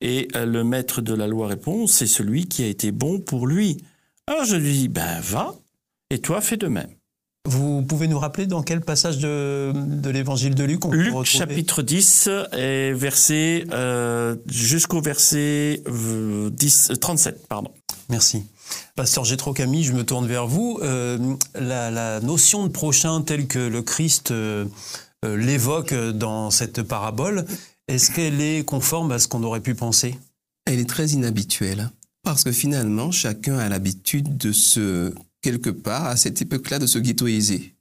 Et 0.00 0.28
euh, 0.36 0.46
le 0.46 0.62
maître 0.62 1.00
de 1.02 1.12
la 1.12 1.26
loi 1.26 1.48
répond, 1.48 1.88
c'est 1.88 2.06
celui 2.06 2.46
qui 2.46 2.62
a 2.62 2.68
été 2.68 2.92
bon 2.92 3.18
pour 3.18 3.48
lui. 3.48 3.78
Alors 4.28 4.44
je 4.44 4.54
lui 4.54 4.72
dis, 4.74 4.88
ben 4.88 5.18
va, 5.20 5.56
et 6.10 6.20
toi 6.20 6.40
fais 6.40 6.56
de 6.56 6.68
même. 6.68 6.90
Vous 7.48 7.80
pouvez 7.80 8.08
nous 8.08 8.18
rappeler 8.18 8.46
dans 8.46 8.62
quel 8.62 8.82
passage 8.82 9.16
de, 9.18 9.72
de 9.74 10.10
l'évangile 10.10 10.54
de 10.54 10.64
Luc 10.64 10.84
on 10.84 10.90
peut 10.90 10.96
Luc 10.96 11.14
retrouver 11.14 11.26
chapitre 11.26 11.80
10 11.80 12.28
et 12.54 12.92
verset 12.92 13.64
euh, 13.72 14.36
jusqu'au 14.46 15.00
verset 15.00 15.82
euh, 15.86 16.50
10, 16.50 16.90
euh, 16.90 16.96
37, 16.96 17.48
pardon. 17.48 17.70
Merci. 18.10 18.44
Pasteur 18.96 19.24
Gétro 19.24 19.54
Camille, 19.54 19.82
je 19.82 19.94
me 19.94 20.04
tourne 20.04 20.26
vers 20.26 20.46
vous. 20.46 20.78
Euh, 20.82 21.16
la, 21.54 21.90
la 21.90 22.20
notion 22.20 22.66
de 22.66 22.68
prochain 22.68 23.22
telle 23.22 23.46
que 23.46 23.58
le 23.58 23.80
Christ 23.80 24.30
euh, 24.30 24.66
euh, 25.24 25.34
l'évoque 25.38 25.94
dans 25.94 26.50
cette 26.50 26.82
parabole, 26.82 27.46
est-ce 27.88 28.10
qu'elle 28.10 28.42
est 28.42 28.62
conforme 28.62 29.10
à 29.10 29.18
ce 29.18 29.26
qu'on 29.26 29.42
aurait 29.42 29.60
pu 29.62 29.74
penser? 29.74 30.18
Elle 30.66 30.80
est 30.80 30.88
très 30.88 31.06
inhabituelle. 31.08 31.88
Parce 32.24 32.44
que 32.44 32.52
finalement, 32.52 33.10
chacun 33.10 33.58
a 33.58 33.70
l'habitude 33.70 34.36
de 34.36 34.52
se, 34.52 35.14
quelque 35.50 35.70
part, 35.70 36.06
à 36.06 36.16
cette 36.16 36.42
époque-là, 36.42 36.78
de 36.78 36.86
se 36.86 36.98
ghettoiser. 36.98 37.74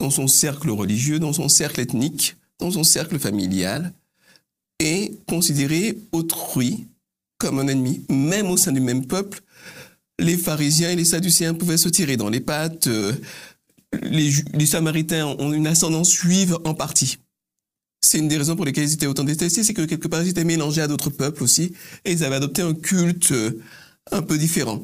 Dans 0.00 0.10
son 0.10 0.28
cercle 0.28 0.70
religieux, 0.70 1.18
dans 1.18 1.32
son 1.32 1.48
cercle 1.48 1.80
ethnique, 1.80 2.36
dans 2.58 2.70
son 2.70 2.84
cercle 2.84 3.18
familial, 3.18 3.92
et 4.78 5.12
considérer 5.28 5.98
autrui 6.12 6.86
comme 7.38 7.58
un 7.58 7.68
ennemi. 7.68 8.04
Même 8.08 8.48
au 8.50 8.56
sein 8.56 8.72
du 8.72 8.80
même 8.80 9.06
peuple, 9.06 9.40
les 10.18 10.38
pharisiens 10.38 10.90
et 10.90 10.96
les 10.96 11.04
sadducéens 11.04 11.54
pouvaient 11.54 11.76
se 11.76 11.90
tirer 11.90 12.16
dans 12.16 12.30
les 12.30 12.40
pattes. 12.40 12.86
euh, 12.86 13.12
les, 14.02 14.30
les 14.54 14.66
samaritains 14.66 15.26
ont 15.26 15.52
une 15.52 15.66
ascendance 15.66 16.12
juive 16.12 16.58
en 16.64 16.74
partie. 16.74 17.18
C'est 18.00 18.18
une 18.18 18.28
des 18.28 18.38
raisons 18.38 18.56
pour 18.56 18.64
lesquelles 18.64 18.88
ils 18.88 18.94
étaient 18.94 19.06
autant 19.06 19.24
détestés, 19.24 19.64
c'est 19.64 19.74
que 19.74 19.82
quelque 19.82 20.08
part 20.08 20.22
ils 20.22 20.28
étaient 20.28 20.44
mélangés 20.44 20.82
à 20.82 20.88
d'autres 20.88 21.10
peuples 21.10 21.42
aussi, 21.42 21.74
et 22.04 22.12
ils 22.12 22.24
avaient 22.24 22.36
adopté 22.36 22.62
un 22.62 22.74
culte 22.74 23.32
euh, 23.32 23.62
un 24.12 24.22
peu 24.22 24.38
différent. 24.38 24.82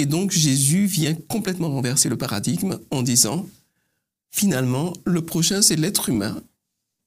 Et 0.00 0.06
donc 0.06 0.30
Jésus 0.30 0.86
vient 0.86 1.14
complètement 1.28 1.68
renverser 1.68 2.08
le 2.08 2.16
paradigme 2.16 2.78
en 2.90 3.02
disant, 3.02 3.46
finalement, 4.30 4.94
le 5.04 5.20
prochain 5.20 5.60
c'est 5.60 5.76
l'être 5.76 6.08
humain 6.08 6.40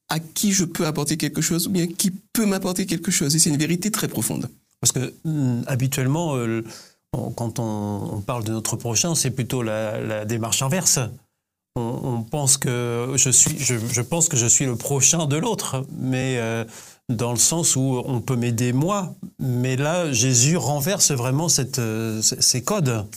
à 0.09 0.19
qui 0.19 0.51
je 0.51 0.63
peux 0.63 0.85
apporter 0.85 1.17
quelque 1.17 1.41
chose, 1.41 1.65
ou 1.65 1.71
bien 1.71 1.88
qui 1.88 2.12
peut 2.12 2.45
m'apporter 2.45 2.85
quelque 2.85 3.09
chose. 3.09 3.35
Et 3.35 3.39
c'est 3.39 3.50
une 3.50 3.57
vérité 3.57 3.89
très 3.89 4.08
profonde. 4.08 4.47
Parce 4.79 4.91
que 4.91 5.12
hum, 5.25 5.63
habituellement, 5.65 6.36
euh, 6.36 6.63
quand 7.36 7.58
on, 7.58 8.17
on 8.17 8.21
parle 8.21 8.43
de 8.43 8.51
notre 8.51 8.75
prochain, 8.75 9.15
c'est 9.15 9.32
plutôt 9.32 9.63
la, 9.63 9.99
la 9.99 10.25
démarche 10.25 10.62
inverse. 10.62 10.99
On, 11.75 12.21
pense 12.21 12.57
que 12.57 13.13
je 13.15 13.31
suis, 13.31 13.57
je, 13.57 14.01
pense 14.01 14.29
que 14.29 14.38
je 14.38 14.45
suis 14.45 14.65
le 14.65 14.75
prochain 14.75 15.25
de 15.25 15.38
l'autre, 15.38 15.83
mais 15.97 16.38
euh, 16.38 16.65
dans 17.09 17.31
le 17.31 17.39
sens 17.39 17.75
où 17.75 17.99
on 18.05 18.21
peut 18.21 18.36
m'aider 18.36 18.73
moi. 18.73 19.15
Mais 19.39 19.75
là, 19.75 20.12
Jésus 20.12 20.55
renverse 20.55 21.12
vraiment 21.12 21.47
euh, 21.79 22.21
ces 22.21 22.62
codes. 22.62 23.07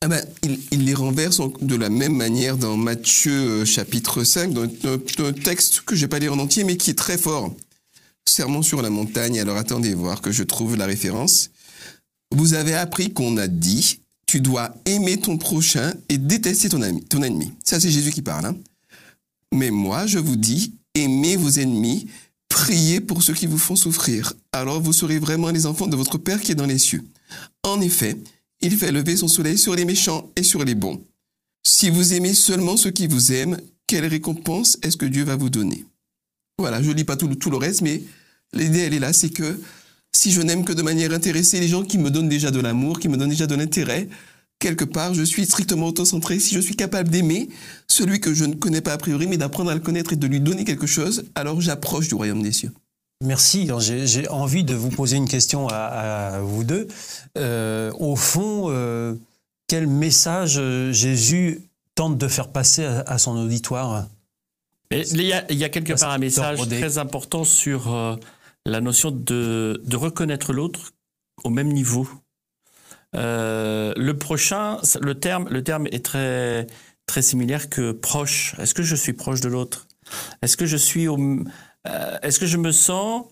Ah 0.00 0.08
ben, 0.08 0.24
il, 0.70 0.86
les 0.86 0.94
renverse 0.94 1.40
en- 1.40 1.52
de 1.60 1.76
la 1.76 1.90
même 1.90 2.16
manière 2.16 2.56
dans 2.56 2.76
Matthieu 2.78 3.32
euh, 3.32 3.64
chapitre 3.66 4.24
5, 4.24 4.54
dans 4.54 4.62
un, 4.64 5.24
un 5.24 5.32
texte 5.32 5.82
que 5.82 5.94
je 5.94 6.00
vais 6.00 6.08
pas 6.08 6.18
lire 6.18 6.32
en 6.32 6.38
entier, 6.38 6.64
mais 6.64 6.78
qui 6.78 6.90
est 6.90 6.98
très 6.98 7.18
fort. 7.18 7.52
Sermon 8.26 8.62
sur 8.62 8.80
la 8.80 8.90
montagne, 8.90 9.38
alors 9.38 9.58
attendez 9.58 9.92
voir 9.92 10.22
que 10.22 10.32
je 10.32 10.42
trouve 10.42 10.76
la 10.76 10.86
référence. 10.86 11.50
Vous 12.34 12.54
avez 12.54 12.74
appris 12.74 13.12
qu'on 13.12 13.36
a 13.36 13.46
dit, 13.46 14.00
tu 14.30 14.40
dois 14.40 14.72
aimer 14.86 15.16
ton 15.16 15.38
prochain 15.38 15.92
et 16.08 16.16
détester 16.16 16.68
ton, 16.68 16.82
ami, 16.82 17.02
ton 17.02 17.20
ennemi. 17.20 17.50
Ça, 17.64 17.80
c'est 17.80 17.90
Jésus 17.90 18.12
qui 18.12 18.22
parle. 18.22 18.46
hein. 18.46 18.56
Mais 19.52 19.72
moi, 19.72 20.06
je 20.06 20.20
vous 20.20 20.36
dis, 20.36 20.76
aimez 20.94 21.34
vos 21.34 21.50
ennemis, 21.50 22.06
priez 22.48 23.00
pour 23.00 23.24
ceux 23.24 23.34
qui 23.34 23.48
vous 23.48 23.58
font 23.58 23.74
souffrir. 23.74 24.32
Alors 24.52 24.80
vous 24.80 24.92
serez 24.92 25.18
vraiment 25.18 25.50
les 25.50 25.66
enfants 25.66 25.88
de 25.88 25.96
votre 25.96 26.16
Père 26.16 26.40
qui 26.40 26.52
est 26.52 26.54
dans 26.54 26.66
les 26.66 26.78
cieux. 26.78 27.02
En 27.64 27.80
effet, 27.80 28.16
il 28.60 28.76
fait 28.76 28.92
lever 28.92 29.16
son 29.16 29.26
soleil 29.26 29.58
sur 29.58 29.74
les 29.74 29.84
méchants 29.84 30.30
et 30.36 30.44
sur 30.44 30.64
les 30.64 30.76
bons. 30.76 31.02
Si 31.66 31.90
vous 31.90 32.14
aimez 32.14 32.32
seulement 32.32 32.76
ceux 32.76 32.92
qui 32.92 33.08
vous 33.08 33.32
aiment, 33.32 33.58
quelle 33.88 34.06
récompense 34.06 34.78
est-ce 34.82 34.96
que 34.96 35.06
Dieu 35.06 35.24
va 35.24 35.34
vous 35.34 35.50
donner? 35.50 35.84
Voilà, 36.56 36.80
je 36.80 36.92
lis 36.92 37.02
pas 37.02 37.16
tout, 37.16 37.34
tout 37.34 37.50
le 37.50 37.56
reste, 37.56 37.80
mais 37.80 38.00
l'idée, 38.52 38.78
elle 38.78 38.94
est 38.94 39.00
là, 39.00 39.12
c'est 39.12 39.30
que 39.30 39.60
si 40.12 40.32
je 40.32 40.40
n'aime 40.40 40.64
que 40.64 40.72
de 40.72 40.82
manière 40.82 41.12
intéressée 41.12 41.60
les 41.60 41.68
gens 41.68 41.82
qui 41.82 41.98
me 41.98 42.10
donnent 42.10 42.28
déjà 42.28 42.50
de 42.50 42.60
l'amour, 42.60 42.98
qui 42.98 43.08
me 43.08 43.16
donnent 43.16 43.30
déjà 43.30 43.46
de 43.46 43.54
l'intérêt, 43.54 44.08
quelque 44.58 44.84
part, 44.84 45.14
je 45.14 45.22
suis 45.22 45.46
strictement 45.46 45.86
autocentré. 45.86 46.38
Si 46.38 46.54
je 46.54 46.60
suis 46.60 46.76
capable 46.76 47.08
d'aimer 47.08 47.48
celui 47.88 48.20
que 48.20 48.34
je 48.34 48.44
ne 48.44 48.54
connais 48.54 48.80
pas 48.80 48.92
a 48.92 48.98
priori, 48.98 49.26
mais 49.26 49.38
d'apprendre 49.38 49.70
à 49.70 49.74
le 49.74 49.80
connaître 49.80 50.12
et 50.12 50.16
de 50.16 50.26
lui 50.26 50.40
donner 50.40 50.64
quelque 50.64 50.86
chose, 50.86 51.24
alors 51.34 51.60
j'approche 51.60 52.08
du 52.08 52.14
royaume 52.14 52.42
des 52.42 52.52
cieux. 52.52 52.72
Merci. 53.22 53.68
J'ai 53.78 54.28
envie 54.28 54.64
de 54.64 54.74
vous 54.74 54.88
poser 54.88 55.16
une 55.16 55.28
question 55.28 55.68
à, 55.68 55.76
à 55.76 56.40
vous 56.40 56.64
deux. 56.64 56.88
Euh, 57.38 57.92
au 57.98 58.16
fond, 58.16 58.66
euh, 58.68 59.14
quel 59.66 59.86
message 59.86 60.56
euh, 60.58 60.90
Jésus 60.92 61.60
tente 61.94 62.18
de 62.18 62.28
faire 62.28 62.48
passer 62.48 62.84
à, 62.84 63.00
à 63.00 63.18
son 63.18 63.36
auditoire? 63.36 64.08
Il 64.90 65.22
y 65.22 65.32
a, 65.32 65.44
il 65.52 65.58
y 65.58 65.64
a 65.64 65.68
quelque 65.68 65.92
part 65.92 66.10
un 66.10 66.18
message 66.18 66.66
très 66.68 66.98
important 66.98 67.44
sur 67.44 67.94
euh, 67.94 68.16
la 68.70 68.80
notion 68.80 69.10
de, 69.10 69.80
reconnaître 69.92 70.52
l'autre 70.52 70.92
au 71.44 71.50
même 71.50 71.68
niveau. 71.68 72.08
Euh, 73.16 73.92
le 73.96 74.16
prochain, 74.16 74.78
le 75.00 75.18
terme, 75.18 75.48
le 75.50 75.64
terme 75.64 75.86
est 75.88 76.04
très, 76.04 76.66
très 77.06 77.22
similaire 77.22 77.68
que 77.68 77.92
proche. 77.92 78.54
Est-ce 78.58 78.74
que 78.74 78.82
je 78.82 78.94
suis 78.94 79.12
proche 79.12 79.40
de 79.40 79.48
l'autre? 79.48 79.88
Est-ce 80.42 80.56
que 80.56 80.66
je 80.66 80.76
suis 80.76 81.08
au, 81.08 81.18
euh, 81.88 82.18
est-ce 82.22 82.38
que 82.38 82.46
je 82.46 82.56
me 82.56 82.70
sens 82.70 83.24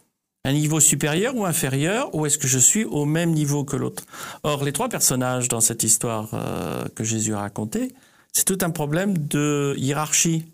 un 0.44 0.52
niveau 0.52 0.80
supérieur 0.80 1.36
ou 1.36 1.44
inférieur 1.44 2.14
ou 2.14 2.26
est-ce 2.26 2.38
que 2.38 2.48
je 2.48 2.58
suis 2.58 2.84
au 2.84 3.04
même 3.04 3.30
niveau 3.30 3.64
que 3.64 3.76
l'autre? 3.76 4.04
Or, 4.42 4.64
les 4.64 4.72
trois 4.72 4.88
personnages 4.88 5.48
dans 5.48 5.60
cette 5.60 5.84
histoire 5.84 6.30
euh, 6.34 6.86
que 6.94 7.04
Jésus 7.04 7.34
a 7.34 7.40
racontée, 7.40 7.94
c'est 8.32 8.44
tout 8.44 8.58
un 8.62 8.70
problème 8.70 9.16
de 9.16 9.74
hiérarchie. 9.78 10.44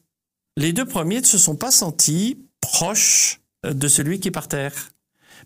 Les 0.56 0.72
deux 0.72 0.84
premiers 0.84 1.20
ne 1.20 1.26
se 1.26 1.38
sont 1.38 1.56
pas 1.56 1.70
sentis 1.70 2.38
proches 2.60 3.40
de 3.72 3.88
celui 3.88 4.20
qui 4.20 4.28
est 4.28 4.32
par 4.32 4.48
terre. 4.48 4.72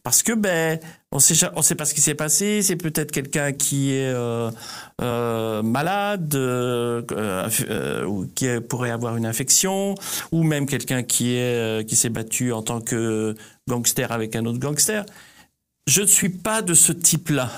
Parce 0.02 0.22
que 0.22 0.33
ben 0.33 0.78
on 1.11 1.18
sait 1.18 1.35
sait 1.35 1.74
pas 1.74 1.85
ce 1.85 1.94
qui 1.94 2.00
s'est 2.00 2.14
passé. 2.14 2.62
C'est 2.62 2.76
peut-être 2.76 3.11
quelqu'un 3.11 3.52
qui 3.52 3.92
est 3.92 4.09
euh, 4.09 4.50
euh, 5.00 5.62
malade, 5.62 6.35
euh, 6.35 7.02
qui 8.35 8.48
pourrait 8.68 8.90
avoir 8.90 9.16
une 9.16 9.26
infection, 9.26 9.94
ou 10.33 10.42
même 10.42 10.66
quelqu'un 10.66 11.02
qui 11.02 11.38
qui 11.87 11.96
s'est 11.96 12.11
battu 12.11 12.52
en 12.52 12.62
tant 12.62 12.81
que 12.81 13.35
gangster 13.68 14.11
avec 14.12 14.37
un 14.37 14.44
autre 14.46 14.59
gangster. 14.59 15.04
Je 15.87 16.02
ne 16.02 16.07
suis 16.07 16.28
pas 16.28 16.62
de 16.62 16.74
ce 16.74 16.92
type-là. 16.92 17.50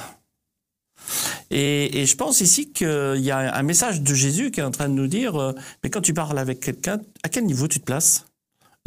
Et, 1.51 2.07
je 2.07 2.14
pense 2.14 2.40
ici 2.40 2.70
qu'il 2.73 3.20
y 3.20 3.33
a 3.33 3.57
un 3.57 3.62
message 3.64 4.03
de 4.03 4.14
Jésus 4.14 4.53
qui 4.53 4.61
est 4.61 4.62
en 4.62 4.70
train 4.70 4.88
de 4.88 4.94
nous 4.94 5.09
dire, 5.09 5.55
mais 5.83 5.90
quand 5.90 6.01
tu 6.01 6.14
parles 6.14 6.38
avec 6.38 6.61
quelqu'un, 6.61 7.01
à 7.25 7.29
quel 7.29 7.44
niveau 7.44 7.66
tu 7.66 7.81
te 7.81 7.85
places? 7.85 8.30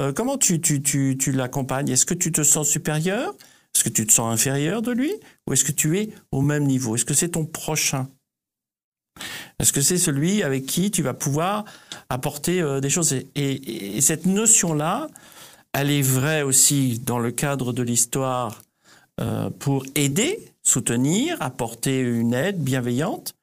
Euh, 0.02 0.14
Comment 0.14 0.38
tu, 0.38 0.60
tu, 0.62 0.82
tu, 0.82 1.18
tu 1.20 1.32
l'accompagnes? 1.32 1.90
Est-ce 1.90 2.06
que 2.06 2.14
tu 2.14 2.32
te 2.32 2.44
sens 2.44 2.70
supérieur? 2.70 3.34
Est-ce 3.76 3.84
que 3.84 3.90
tu 3.90 4.06
te 4.06 4.12
sens 4.14 4.32
inférieur 4.32 4.82
de 4.82 4.92
lui? 4.92 5.12
Ou 5.48 5.54
est-ce 5.54 5.64
que 5.64 5.72
tu 5.72 5.98
es 6.00 6.10
au 6.32 6.42
même 6.42 6.66
niveau? 6.66 6.96
Est-ce 6.96 7.06
que 7.06 7.14
c'est 7.14 7.30
ton 7.30 7.46
prochain? 7.46 8.08
Est-ce 9.60 9.72
que 9.74 9.82
c'est 9.82 9.98
celui 9.98 10.44
avec 10.44 10.66
qui 10.66 10.92
tu 10.92 11.02
vas 11.04 11.14
pouvoir 11.14 11.66
apporter 12.10 12.62
euh, 12.62 12.80
des 12.80 12.90
choses? 12.90 13.14
Et, 13.14 13.28
et- 13.36 13.98
et 13.98 14.02
cette 14.02 14.26
notion-là, 14.26 15.08
elle 15.74 15.90
est 15.92 16.02
vraie 16.02 16.42
aussi 16.44 17.00
dans 17.00 17.20
le 17.20 17.32
cadre 17.32 17.74
de 17.74 17.82
l'histoire 17.84 18.62
euh, 19.22 19.50
pour 19.52 19.86
aider, 19.96 20.40
soutenir, 20.64 21.38
apporter 21.40 22.00
une 22.00 22.34
aide 22.34 22.60
bienveillante, 22.64 23.36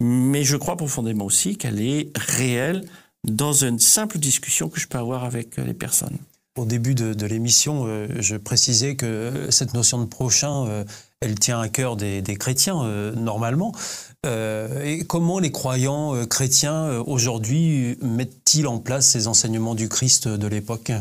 mais 0.00 0.42
je 0.44 0.56
crois 0.56 0.76
profondément 0.76 1.24
aussi 1.24 1.56
qu'elle 1.56 1.80
est 1.80 2.10
réelle 2.16 2.84
dans 3.26 3.52
une 3.52 3.78
simple 3.78 4.18
discussion 4.18 4.68
que 4.68 4.80
je 4.80 4.88
peux 4.88 4.98
avoir 4.98 5.24
avec 5.24 5.58
euh, 5.58 5.64
les 5.64 5.74
personnes. 5.74 6.18
Au 6.58 6.66
début 6.66 6.94
de, 6.94 7.14
de 7.14 7.26
l'émission, 7.26 7.84
euh, 7.86 8.08
je 8.18 8.36
précisais 8.36 8.94
que 8.94 9.46
cette 9.50 9.72
notion 9.72 9.98
de 10.00 10.04
prochain, 10.04 10.66
euh, 10.66 10.84
elle 11.20 11.38
tient 11.38 11.60
à 11.60 11.68
cœur 11.68 11.96
des, 11.96 12.20
des 12.20 12.36
chrétiens 12.36 12.82
euh, 12.82 13.14
normalement. 13.14 13.72
Euh, 14.26 14.84
et 14.84 15.04
comment 15.04 15.38
les 15.38 15.50
croyants 15.50 16.14
euh, 16.14 16.26
chrétiens 16.26 16.74
euh, 16.74 17.02
aujourd'hui 17.06 17.96
mettent-ils 18.02 18.66
en 18.66 18.78
place 18.78 19.08
ces 19.08 19.28
enseignements 19.28 19.74
du 19.74 19.88
Christ 19.88 20.28
de 20.28 20.46
l'époque? 20.46 20.92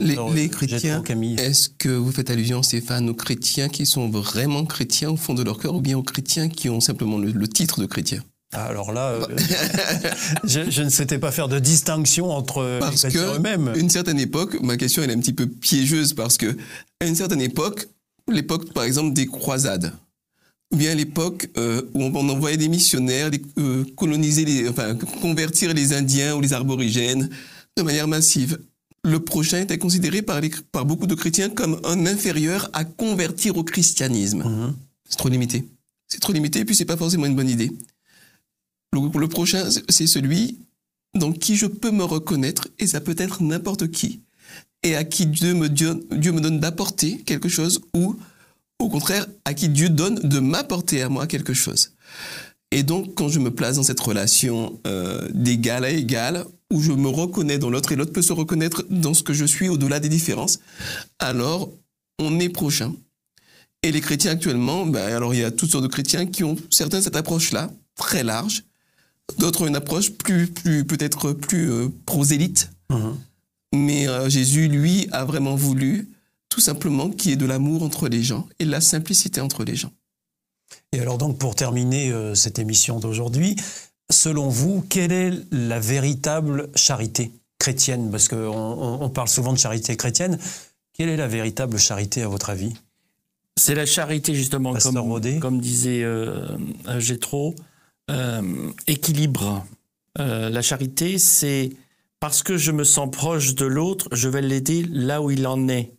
Les, 0.00 0.16
les 0.34 0.48
chrétiens, 0.48 1.02
est-ce 1.38 1.70
que 1.70 1.88
vous 1.88 2.12
faites 2.12 2.28
allusion, 2.28 2.62
Stéphane, 2.62 3.08
aux 3.08 3.14
chrétiens 3.14 3.68
qui 3.68 3.86
sont 3.86 4.10
vraiment 4.10 4.66
chrétiens 4.66 5.10
au 5.10 5.16
fond 5.16 5.32
de 5.32 5.42
leur 5.42 5.58
cœur 5.58 5.74
ou 5.74 5.80
bien 5.80 5.96
aux 5.96 6.02
chrétiens 6.02 6.48
qui 6.48 6.68
ont 6.68 6.80
simplement 6.80 7.18
le, 7.18 7.30
le 7.30 7.48
titre 7.48 7.80
de 7.80 7.86
chrétien? 7.86 8.22
Alors 8.52 8.92
là, 8.92 9.10
euh, 9.10 9.26
je, 10.44 10.70
je 10.70 10.82
ne 10.82 10.88
souhaitais 10.88 11.18
pas 11.18 11.32
faire 11.32 11.48
de 11.48 11.58
distinction 11.58 12.30
entre 12.30 12.64
les 12.64 12.78
Parce 12.78 13.00
chrétiens 13.02 13.20
que, 13.32 13.36
eux-mêmes. 13.36 13.72
une 13.76 13.90
certaine 13.90 14.18
époque, 14.18 14.56
ma 14.62 14.76
question 14.76 15.02
elle 15.02 15.10
est 15.10 15.14
un 15.14 15.20
petit 15.20 15.32
peu 15.32 15.46
piégeuse 15.46 16.14
parce 16.14 16.38
que, 16.38 16.56
à 17.00 17.06
une 17.06 17.16
certaine 17.16 17.40
époque, 17.40 17.88
l'époque 18.28 18.72
par 18.72 18.84
exemple 18.84 19.12
des 19.14 19.26
croisades, 19.26 19.92
ou 20.72 20.76
bien 20.76 20.94
l'époque 20.94 21.48
euh, 21.58 21.82
où 21.94 22.02
on, 22.04 22.28
envoyait 22.28 22.56
des 22.56 22.68
missionnaires 22.68 23.30
les- 23.30 23.42
euh, 23.58 23.84
coloniser, 23.96 24.44
les, 24.44 24.68
enfin 24.68 24.94
convertir 25.20 25.74
les 25.74 25.92
Indiens 25.92 26.34
ou 26.36 26.40
les 26.40 26.52
aborigènes 26.54 27.28
de 27.76 27.82
manière 27.82 28.08
massive. 28.08 28.58
Le 29.04 29.20
prochain 29.20 29.60
était 29.60 29.78
considéré 29.78 30.22
par, 30.22 30.40
les- 30.40 30.50
par 30.72 30.84
beaucoup 30.84 31.06
de 31.06 31.14
chrétiens 31.14 31.50
comme 31.50 31.80
un 31.84 32.06
inférieur 32.06 32.70
à 32.72 32.84
convertir 32.84 33.56
au 33.56 33.64
christianisme. 33.64 34.42
Mhm. 34.44 34.74
C'est 35.08 35.16
trop 35.18 35.28
limité. 35.28 35.64
C'est 36.08 36.20
trop 36.20 36.32
limité 36.32 36.60
et 36.60 36.64
puis 36.64 36.74
c'est 36.74 36.84
pas 36.84 36.96
forcément 36.96 37.26
une 37.26 37.36
bonne 37.36 37.48
idée. 37.50 37.70
Le, 38.92 39.28
prochain, 39.28 39.68
c'est- 39.88 40.06
celui 40.06 40.58
dans 41.14 41.32
qui 41.32 41.56
je 41.56 41.66
peux 41.66 41.90
me 41.90 42.04
reconnaître, 42.04 42.68
et 42.78 42.86
ça 42.86 43.00
peut 43.00 43.14
être 43.18 43.42
n'importe 43.42 43.90
qui, 43.90 44.20
et 44.82 44.96
à 44.96 45.04
qui 45.04 45.26
Dieu 45.26 45.54
me, 45.54 45.68
Dieu 45.68 46.32
me 46.32 46.40
donne 46.40 46.60
d'apporter 46.60 47.18
quelque 47.22 47.48
chose, 47.48 47.80
ou 47.94 48.16
au 48.78 48.88
contraire, 48.88 49.26
à 49.44 49.54
qui 49.54 49.68
Dieu 49.68 49.88
donne 49.88 50.16
de 50.16 50.38
m'apporter 50.38 51.02
à 51.02 51.08
moi 51.08 51.26
quelque 51.26 51.54
chose. 51.54 51.92
Et 52.70 52.82
donc, 52.82 53.14
quand 53.14 53.28
je 53.28 53.38
me 53.38 53.50
place 53.50 53.76
dans 53.76 53.82
cette 53.82 54.00
relation 54.00 54.78
euh, 54.86 55.26
d'égal 55.32 55.84
à 55.84 55.90
égal, 55.90 56.44
où 56.72 56.82
je 56.82 56.92
me 56.92 57.08
reconnais 57.08 57.58
dans 57.58 57.70
l'autre 57.70 57.92
et 57.92 57.96
l'autre 57.96 58.12
peut 58.12 58.22
se 58.22 58.32
reconnaître 58.32 58.84
dans 58.90 59.14
ce 59.14 59.22
que 59.22 59.32
je 59.32 59.44
suis 59.44 59.68
au-delà 59.68 60.00
des 60.00 60.08
différences, 60.08 60.58
alors 61.18 61.70
on 62.18 62.38
est 62.40 62.48
prochain. 62.48 62.92
Et 63.82 63.92
les 63.92 64.00
chrétiens 64.00 64.32
actuellement, 64.32 64.84
ben, 64.84 65.12
alors 65.14 65.32
il 65.32 65.40
y 65.40 65.44
a 65.44 65.50
toutes 65.52 65.70
sortes 65.70 65.84
de 65.84 65.88
chrétiens 65.88 66.26
qui 66.26 66.42
ont 66.44 66.56
certains 66.70 67.00
cette 67.00 67.16
approche-là, 67.16 67.70
très 67.94 68.24
large, 68.24 68.64
d'autres 69.38 69.62
ont 69.62 69.66
une 69.66 69.76
approche 69.76 70.12
plus, 70.12 70.48
plus 70.48 70.84
peut-être 70.84 71.32
plus 71.32 71.70
euh, 71.70 71.88
prosélyte. 72.06 72.70
Mhm. 72.90 73.16
Mais 73.74 74.08
euh, 74.08 74.28
Jésus, 74.28 74.68
lui, 74.68 75.08
a 75.12 75.24
vraiment 75.24 75.56
voulu 75.56 76.08
tout 76.48 76.60
simplement 76.60 77.10
qu'il 77.10 77.30
y 77.30 77.34
ait 77.34 77.36
de 77.36 77.46
l'amour 77.46 77.82
entre 77.82 78.08
les 78.08 78.22
gens 78.22 78.48
et 78.58 78.64
de 78.64 78.70
la 78.70 78.80
simplicité 78.80 79.40
entre 79.40 79.64
les 79.64 79.76
gens. 79.76 79.92
Et 80.92 81.00
alors 81.00 81.18
donc 81.18 81.38
pour 81.38 81.54
terminer 81.54 82.10
euh, 82.10 82.34
cette 82.34 82.58
émission 82.58 83.00
d'aujourd'hui, 83.00 83.56
selon 84.10 84.48
vous, 84.48 84.84
quelle 84.88 85.12
est 85.12 85.32
la 85.50 85.80
véritable 85.80 86.70
charité 86.74 87.32
chrétienne? 87.58 88.10
Parce 88.10 88.28
qu'on 88.28 88.36
on, 88.36 89.02
on 89.02 89.10
parle 89.10 89.28
souvent 89.28 89.52
de 89.52 89.58
charité 89.58 89.96
chrétienne. 89.96 90.38
Quelle 90.92 91.08
est 91.08 91.16
la 91.16 91.28
véritable 91.28 91.78
charité 91.78 92.22
à 92.22 92.28
votre 92.28 92.48
avis? 92.48 92.72
C'est 93.58 93.74
la 93.74 93.86
charité, 93.86 94.34
justement, 94.34 94.74
Pasteur 94.74 94.92
comme, 94.92 95.40
comme 95.40 95.60
disait 95.60 96.02
euh, 96.02 96.46
euh, 96.88 97.00
Gétro, 97.00 97.54
euh, 98.10 98.70
équilibre. 98.86 99.66
Euh, 100.18 100.48
la 100.48 100.62
charité, 100.62 101.18
c'est 101.18 101.70
parce 102.20 102.42
que 102.42 102.56
je 102.56 102.72
me 102.72 102.84
sens 102.84 103.10
proche 103.10 103.54
de 103.54 103.66
l'autre, 103.66 104.08
je 104.12 104.28
vais 104.28 104.42
l'aider 104.42 104.84
là 104.90 105.20
où 105.20 105.30
il 105.30 105.46
en 105.46 105.68
est. 105.68 105.92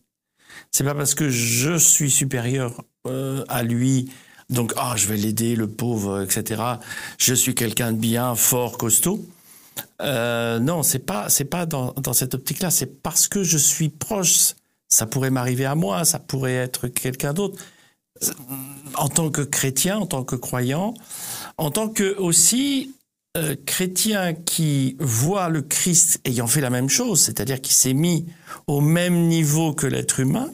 C'est 0.72 0.84
pas 0.84 0.96
parce 0.96 1.16
que 1.16 1.30
je 1.30 1.78
suis 1.78 2.10
supérieur 2.10 2.84
euh, 3.06 3.44
à 3.48 3.64
lui, 3.64 4.12
donc 4.50 4.74
ah 4.78 4.94
je 4.96 5.08
vais 5.08 5.18
l'aider, 5.18 5.56
le 5.56 5.68
pauvre, 5.68 6.22
etc. 6.22 6.62
Je 7.18 7.34
suis 7.34 7.54
quelqu'un 7.54 7.92
de 7.92 7.98
bien, 7.98 8.36
fort, 8.36 8.78
costaud. 8.78 9.26
Euh, 10.02 10.60
non, 10.60 10.84
c'est 10.84 11.00
pas 11.00 11.30
c'est 11.30 11.46
pas 11.46 11.66
dans, 11.66 11.94
dans 11.94 12.14
cette 12.14 12.34
optique-là. 12.34 12.72
C'est 12.72 13.02
parce 13.02 13.28
que 13.28 13.44
je 13.44 13.58
suis 13.58 13.90
proche. 13.90 14.56
Ça 14.90 15.06
pourrait 15.06 15.32
m'arriver 15.32 15.66
à 15.66 15.76
moi, 15.76 16.06
ça 16.06 16.18
pourrait 16.18 16.56
être 16.56 16.88
quelqu'un 16.88 17.34
d'autre. 17.34 17.62
En 18.96 19.10
tant 19.10 19.30
que 19.30 19.42
chrétien, 19.42 19.98
en 19.98 20.06
tant 20.08 20.24
que 20.24 20.36
croyant, 20.36 20.96
en 21.58 21.72
tant 21.72 21.90
que 21.90 22.16
aussi 22.18 22.92
euh, 23.38 23.56
chrétien 23.66 24.34
qui 24.34 24.96
voit 25.00 25.50
le 25.50 25.62
Christ 25.62 26.20
ayant 26.26 26.48
fait 26.48 26.62
la 26.62 26.70
même 26.70 26.90
chose, 26.90 27.22
c'est-à-dire 27.22 27.62
qui 27.62 27.74
s'est 27.74 27.94
mis 27.94 28.26
au 28.68 28.82
même 28.82 29.28
niveau 29.28 29.74
que 29.74 29.86
l'être 29.86 30.20
humain 30.20 30.50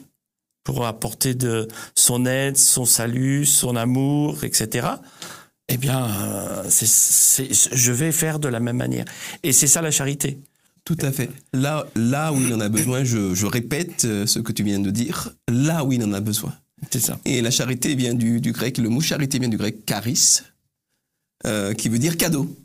pour 0.64 0.86
apporter 0.86 1.34
de 1.34 1.68
son 1.96 2.26
aide, 2.26 2.58
son 2.58 2.86
salut, 2.86 3.46
son 3.46 3.76
amour, 3.76 4.44
etc. 4.44 4.88
Eh 5.70 5.78
bien, 5.78 6.08
euh, 6.08 6.64
je 6.70 7.92
vais 7.92 8.12
faire 8.12 8.40
de 8.40 8.48
la 8.48 8.60
même 8.60 8.78
manière. 8.78 9.06
Et 9.44 9.54
c'est 9.54 9.68
ça 9.68 9.82
la 9.82 9.92
charité. 9.92 10.40
Tout 10.86 10.98
à 11.02 11.12
fait. 11.12 11.30
Là, 11.54 11.88
là 11.96 12.34
où 12.34 12.42
il 12.42 12.54
en 12.54 12.60
a 12.60 12.68
besoin, 12.68 13.06
je, 13.06 13.34
je 13.34 13.46
répète 13.46 14.04
euh, 14.04 14.26
ce 14.26 14.40
que 14.40 14.52
tu 14.52 14.64
viens 14.64 14.80
de 14.80 14.92
dire, 14.92 15.34
là 15.50 15.86
où 15.86 15.94
il 15.94 16.04
en 16.04 16.12
a 16.12 16.20
besoin. 16.20 16.54
C'est 16.92 17.00
ça. 17.00 17.18
Et 17.24 17.42
la 17.42 17.52
charité 17.52 17.96
vient 17.96 18.14
du, 18.14 18.42
du 18.42 18.52
grec, 18.52 18.78
le 18.78 18.90
mot 18.90 19.00
charité 19.00 19.40
vient 19.40 19.48
du 19.48 19.56
grec 19.56 19.86
charis, 19.88 20.42
euh, 21.46 21.74
qui 21.74 21.90
veut 21.90 22.00
dire 22.00 22.18
cadeau. 22.18 22.56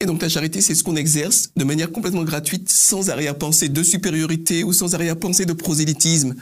Et 0.00 0.06
donc 0.06 0.20
la 0.20 0.28
charité, 0.28 0.60
c'est 0.60 0.74
ce 0.74 0.82
qu'on 0.82 0.96
exerce 0.96 1.50
de 1.56 1.62
manière 1.62 1.92
complètement 1.92 2.24
gratuite, 2.24 2.68
sans 2.68 3.10
arrière-pensée 3.10 3.68
de 3.68 3.82
supériorité 3.84 4.64
ou 4.64 4.72
sans 4.72 4.96
arrière-pensée 4.96 5.46
de 5.46 5.52
prosélytisme. 5.52 6.34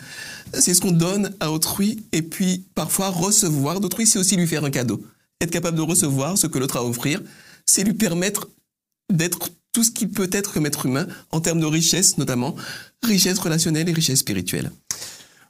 C'est 0.54 0.72
ce 0.72 0.80
qu'on 0.80 0.92
donne 0.92 1.34
à 1.40 1.52
autrui, 1.52 2.02
et 2.12 2.22
puis 2.22 2.64
parfois 2.74 3.10
recevoir 3.10 3.80
d'autrui, 3.80 4.06
c'est 4.06 4.18
aussi 4.18 4.36
lui 4.36 4.46
faire 4.46 4.64
un 4.64 4.70
cadeau. 4.70 5.02
Être 5.42 5.50
capable 5.50 5.76
de 5.76 5.82
recevoir 5.82 6.38
ce 6.38 6.46
que 6.46 6.58
l'autre 6.58 6.78
a 6.78 6.80
à 6.80 6.84
offrir, 6.84 7.20
c'est 7.66 7.84
lui 7.84 7.92
permettre 7.92 8.48
d'être 9.12 9.50
tout 9.72 9.84
ce 9.84 9.90
qu'il 9.90 10.08
peut 10.08 10.30
être 10.32 10.54
comme 10.54 10.64
être 10.64 10.86
humain, 10.86 11.06
en 11.30 11.40
termes 11.40 11.60
de 11.60 11.66
richesse 11.66 12.16
notamment, 12.16 12.56
richesse 13.02 13.38
relationnelle 13.38 13.88
et 13.88 13.92
richesse 13.92 14.20
spirituelle. 14.20 14.70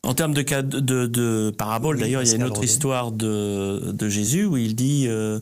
En 0.03 0.15
termes 0.15 0.33
de, 0.33 0.41
cas 0.43 0.63
de, 0.63 0.81
de, 0.81 1.07
de 1.07 1.53
parabole, 1.57 1.97
Oui, 1.97 2.03
d'ailleurs, 2.03 2.23
il 2.23 2.29
y 2.29 2.33
a 2.33 2.37
une 2.37 2.43
autre 2.45 2.65
histoire 2.65 3.13
de, 3.13 3.93
de 3.93 4.09
Jésus 4.09 4.47
où 4.47 4.57
il 4.57 4.75
dit 4.75 5.05
euh, 5.07 5.39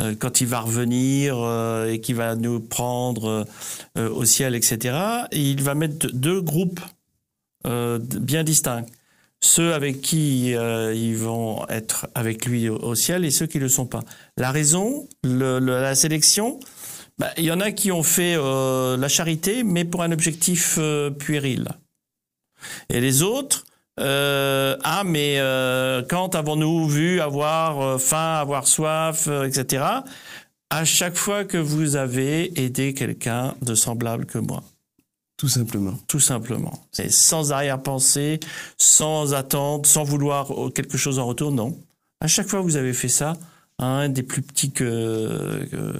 euh, 0.00 0.14
quand 0.18 0.40
il 0.40 0.46
va 0.46 0.60
revenir 0.60 1.36
euh, 1.38 1.90
et 1.92 2.00
qu'il 2.00 2.16
va 2.16 2.34
nous 2.34 2.58
prendre 2.58 3.46
au 3.96 4.24
ciel, 4.24 4.54
etc. 4.54 4.96
Et 5.30 5.42
il 5.50 5.62
va 5.62 5.74
mettre 5.74 6.06
deux- 6.12 6.40
groupes 6.40 6.80
bien 7.64 8.44
distincts. 8.44 8.86
Ceux 9.40 9.74
avec 9.74 10.00
qui 10.00 10.52
ils 10.52 11.16
vont 11.16 11.66
être 11.68 12.06
avec 12.14 12.46
lui 12.46 12.68
au, 12.70 12.76
au 12.76 12.94
ciel 12.94 13.24
et 13.26 13.30
ceux 13.30 13.46
qui 13.46 13.58
ne 13.58 13.64
le 13.64 13.68
sont 13.68 13.86
pas. 13.86 14.00
La 14.38 14.50
raison, 14.50 15.06
le- 15.22 15.58
le- 15.58 15.80
la 15.82 15.94
sélection, 15.94 16.58
bah, 17.18 17.28
il 17.36 17.44
y 17.44 17.52
en 17.52 17.60
a 17.60 17.72
qui 17.72 17.92
ont 17.92 18.02
fait 18.02 18.36
la 18.36 19.08
charité, 19.08 19.64
mais 19.64 19.84
pour 19.84 20.02
un 20.02 20.12
objectif 20.12 20.78
puéril. 21.18 21.68
Et 22.88 23.00
les 23.00 23.22
autres, 23.22 23.64
euh, 23.98 24.76
ah 24.84 25.02
mais 25.04 25.36
euh, 25.38 26.02
quand 26.08 26.34
avons-nous 26.34 26.88
vu 26.88 27.20
avoir 27.20 27.80
euh, 27.80 27.98
faim, 27.98 28.36
avoir 28.40 28.66
soif, 28.66 29.28
etc. 29.46 29.84
À 30.70 30.84
chaque 30.84 31.16
fois 31.16 31.44
que 31.44 31.56
vous 31.58 31.96
avez 31.96 32.60
aidé 32.60 32.94
quelqu'un 32.94 33.54
de 33.62 33.74
semblable 33.74 34.26
que 34.26 34.38
moi, 34.38 34.62
Tout 35.36 35.48
simplement. 35.48 35.98
tout 36.06 36.20
simplement. 36.20 36.86
C'est 36.92 37.10
sans 37.10 37.52
arrière-pensée, 37.52 38.40
sans 38.76 39.34
attente, 39.34 39.86
sans 39.86 40.04
vouloir 40.04 40.48
quelque 40.74 40.98
chose 40.98 41.18
en 41.18 41.26
retour, 41.26 41.52
non. 41.52 41.76
À 42.20 42.26
chaque 42.26 42.48
fois 42.48 42.60
que 42.60 42.64
vous 42.64 42.76
avez 42.76 42.92
fait 42.92 43.08
ça, 43.08 43.34
un 43.80 44.08
des 44.08 44.22
plus 44.24 44.42
petits 44.42 44.72
que... 44.72 45.64
que, 45.70 45.76
euh, 45.76 45.92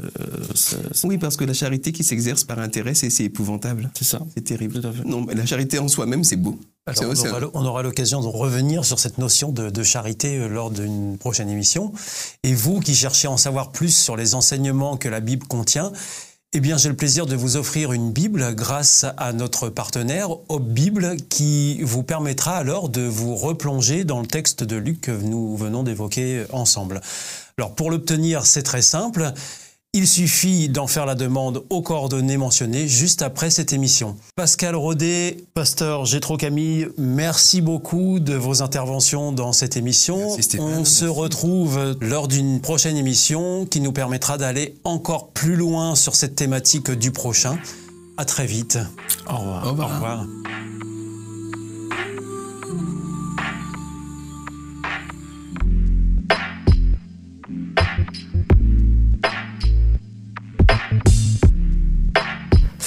c'est- 0.55 0.77
c'est- 0.93 1.07
Oui, 1.07 1.17
parce 1.19 1.37
que 1.37 1.45
la 1.45 1.55
charité 1.55 1.93
qui 1.93 2.03
s'exerce 2.03 2.43
par 2.45 2.59
intérêt, 2.59 2.95
c'est 2.95 3.09
c'est 3.11 3.25
épouvantable. 3.25 3.91
c'est 3.97 4.05
ça. 4.05 4.21
C'est 4.35 4.43
terrible. 4.43 4.81
Tout 4.81 4.87
à 4.89 4.93
fait. 4.93 5.05
Non, 5.05 5.21
mais 5.21 5.35
la 5.35 5.47
charité 5.47 5.79
en 5.79 5.87
soi-même, 5.89 6.25
c'est 6.25 6.37
beau. 6.37 6.59
Alors, 6.87 7.17
C'est- 7.17 7.29
on, 7.55 7.65
aura, 7.65 7.81
on 7.81 7.83
l'occasion 7.83 8.21
de 8.21 8.27
revenir 8.27 8.85
sur 8.85 8.99
cette 8.99 9.19
notion 9.19 9.53
de, 9.53 9.71
de 9.71 9.83
charité 9.85 10.39
euh, 10.39 10.49
lors 10.49 10.71
d'une 10.73 11.19
prochaine 11.19 11.49
émission. 11.51 11.93
Et 12.43 12.53
vous 12.55 12.81
qui 12.81 12.95
cherchez 12.97 13.29
à 13.29 13.31
en 13.31 13.37
savoir 13.37 13.71
plus 13.71 13.97
sur 13.97 14.17
les 14.17 14.35
enseignements 14.35 14.97
que 14.97 15.09
la 15.09 15.21
Bible 15.21 15.47
contient, 15.47 15.93
eh 16.55 16.61
bien, 16.61 16.79
j'ai 16.79 16.89
le 16.89 16.97
plaisir 16.97 17.27
de 17.27 17.37
vous 17.37 17.57
offrir 17.59 17.93
une 17.93 18.11
Bible 18.11 18.55
grâce 18.55 19.05
à 19.19 19.33
notre 19.35 19.69
partenaire 19.69 20.31
Bible 20.59 21.17
qui 21.29 21.81
vous 21.83 22.03
permettra 22.03 22.57
alors 22.57 22.89
de 22.89 23.03
vous 23.03 23.37
replonger 23.37 24.05
dans 24.05 24.21
le 24.21 24.27
texte 24.27 24.65
de 24.65 24.75
Luc 24.77 25.03
que 25.03 25.11
nous 25.13 25.57
venons 25.57 25.83
d'évoquer 25.83 26.45
ensemble. 26.51 27.03
Alors, 27.59 27.75
pour 27.75 27.91
l'obtenir, 27.91 28.47
c'est 28.47 28.63
très 28.63 28.83
simple. 28.83 29.33
il 29.93 30.07
suffit 30.07 30.69
d'en 30.69 30.87
faire 30.87 31.07
la 31.07 31.17
demande 31.17 31.65
aux 31.71 31.83
coordonnées 31.83 32.37
mentionnées 32.37 32.87
juste 32.87 33.21
après 33.23 33.51
cette 33.51 33.73
émission. 33.73 34.17
Pascal 34.37 34.77
Rodet, 34.77 35.39
pasteur 35.55 36.05
Gétro 36.05 36.37
Camille, 36.37 36.87
merci 36.99 37.61
beaucoup 37.61 38.21
de 38.21 38.35
vos 38.35 38.63
interventions 38.63 39.33
dans 39.33 39.53
cette 39.53 39.77
émission. 39.77 40.37
On 40.61 40.85
se 40.85 41.07
retrouve 41.07 41.97
lors 42.01 42.29
d'une 42.29 42.61
prochaine 42.61 42.97
émission 42.97 43.67
qui 43.67 43.81
nous 43.81 43.93
permettra 43.93 44.39
d'aller 44.39 44.77
encore 44.85 45.31
plus 45.31 45.57
loin 45.57 45.97
sur 45.97 46.15
cette 46.15 46.37
thématique 46.37 46.93
du 46.93 47.11
prochain. 47.11 47.59
À 48.17 48.25
très 48.25 48.47
vite. 48.47 48.79
Au 49.29 49.37
revoir. 49.37 49.67
Au 49.67 49.71
revoir. 49.71 49.91
Au 49.91 49.95
revoir. 49.95 50.27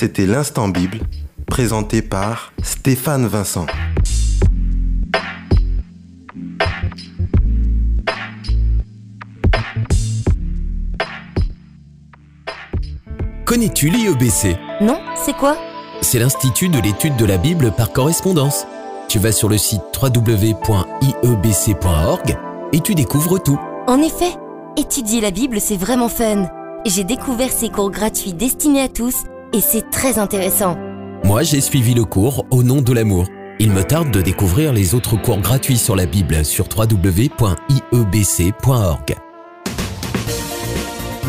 C'était 0.02 0.26
l'instant 0.26 0.68
Bible, 0.68 0.98
présenté 1.46 2.02
par 2.02 2.54
Stéphane 2.64 3.28
Vincent. 3.28 3.68
Connais-tu 13.46 13.90
l'IEBC 13.90 14.58
Non, 14.82 14.98
c'est 15.24 15.38
quoi? 15.38 15.56
C'est 16.02 16.18
l'Institut 16.18 16.70
de 16.70 16.80
l'étude 16.80 17.16
de 17.16 17.26
la 17.26 17.38
Bible 17.38 17.72
par 17.72 17.94
correspondance. 17.94 18.66
Tu 19.08 19.20
vas 19.20 19.32
sur 19.32 19.50
le 19.50 19.60
site 19.60 19.84
www.iebc.org 20.02 20.58
et 22.74 22.80
tu 22.80 22.96
découvres 22.96 23.40
tout. 23.44 23.60
En 23.86 24.02
effet, 24.02 24.32
étudier 24.78 25.22
la 25.22 25.30
Bible, 25.30 25.62
c'est 25.62 25.78
vraiment 25.78 26.10
fun. 26.10 26.50
J'ai 26.88 27.04
découvert 27.04 27.52
ces 27.52 27.70
cours 27.70 27.92
gratuits 27.92 28.34
destinés 28.34 28.82
à 28.82 28.90
tous 28.90 29.26
et 29.54 29.62
c'est 29.62 29.90
très 29.90 30.18
intéressant. 30.20 30.78
Moi, 31.24 31.44
j'ai 31.44 31.62
suivi 31.62 31.94
le 31.94 32.04
cours 32.04 32.46
Au 32.50 32.64
nom 32.64 32.82
de 32.82 32.94
l'amour. 32.94 33.28
Il 33.60 33.72
me 33.72 33.84
tarde 33.84 34.12
de 34.12 34.22
découvrir 34.22 34.74
les 34.74 34.96
autres 34.96 35.22
cours 35.22 35.40
gratuits 35.40 35.78
sur 35.78 35.96
la 35.96 36.06
Bible 36.08 36.44
sur 36.44 36.66
www.iebc.org. 36.76 37.32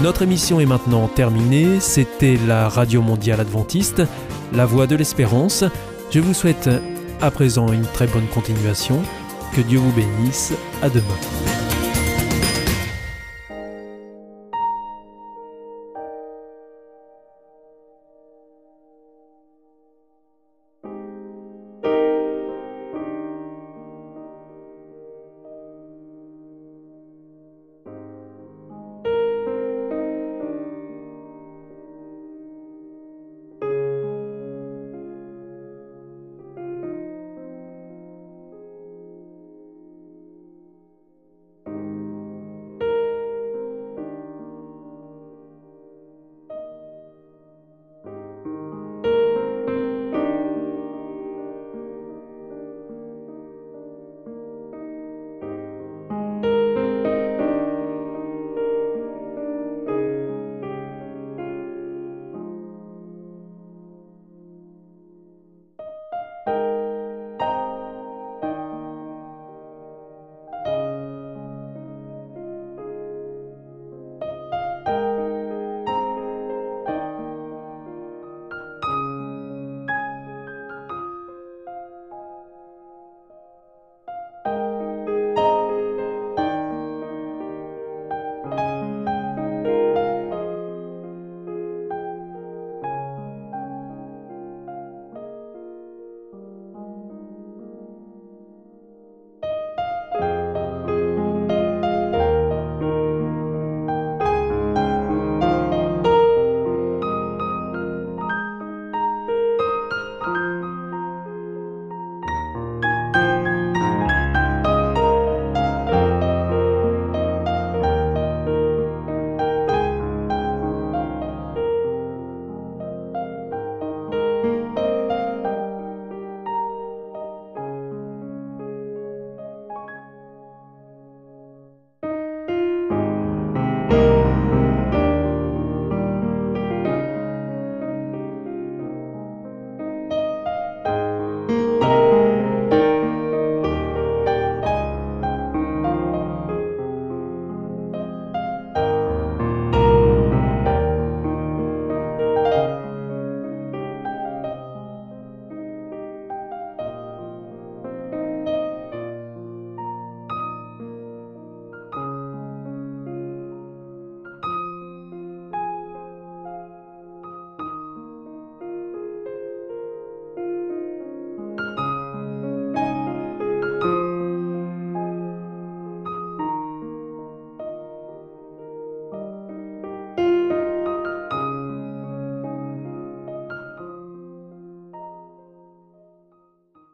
Notre 0.03 0.23
émission 0.23 0.59
est 0.59 0.67
maintenant 0.67 1.09
terminée. 1.09 1.79
C'était 1.81 2.39
la 2.47 2.69
Radio 2.69 3.03
Mondiale 3.03 3.41
Adventiste, 3.41 4.03
la 4.53 4.65
voix 4.67 4.87
de 4.87 4.97
l'espérance. 4.97 5.65
Je 6.11 6.21
vous 6.21 6.35
souhaite 6.35 6.71
à 7.21 7.31
présent 7.31 7.71
une 7.73 7.87
très 7.87 8.07
bonne 8.07 8.27
continuation. 8.27 9.03
Que 9.55 9.61
Dieu 9.61 9.79
vous 9.79 9.93
bénisse. 9.93 10.55
À 10.83 10.89
demain. 10.89 11.72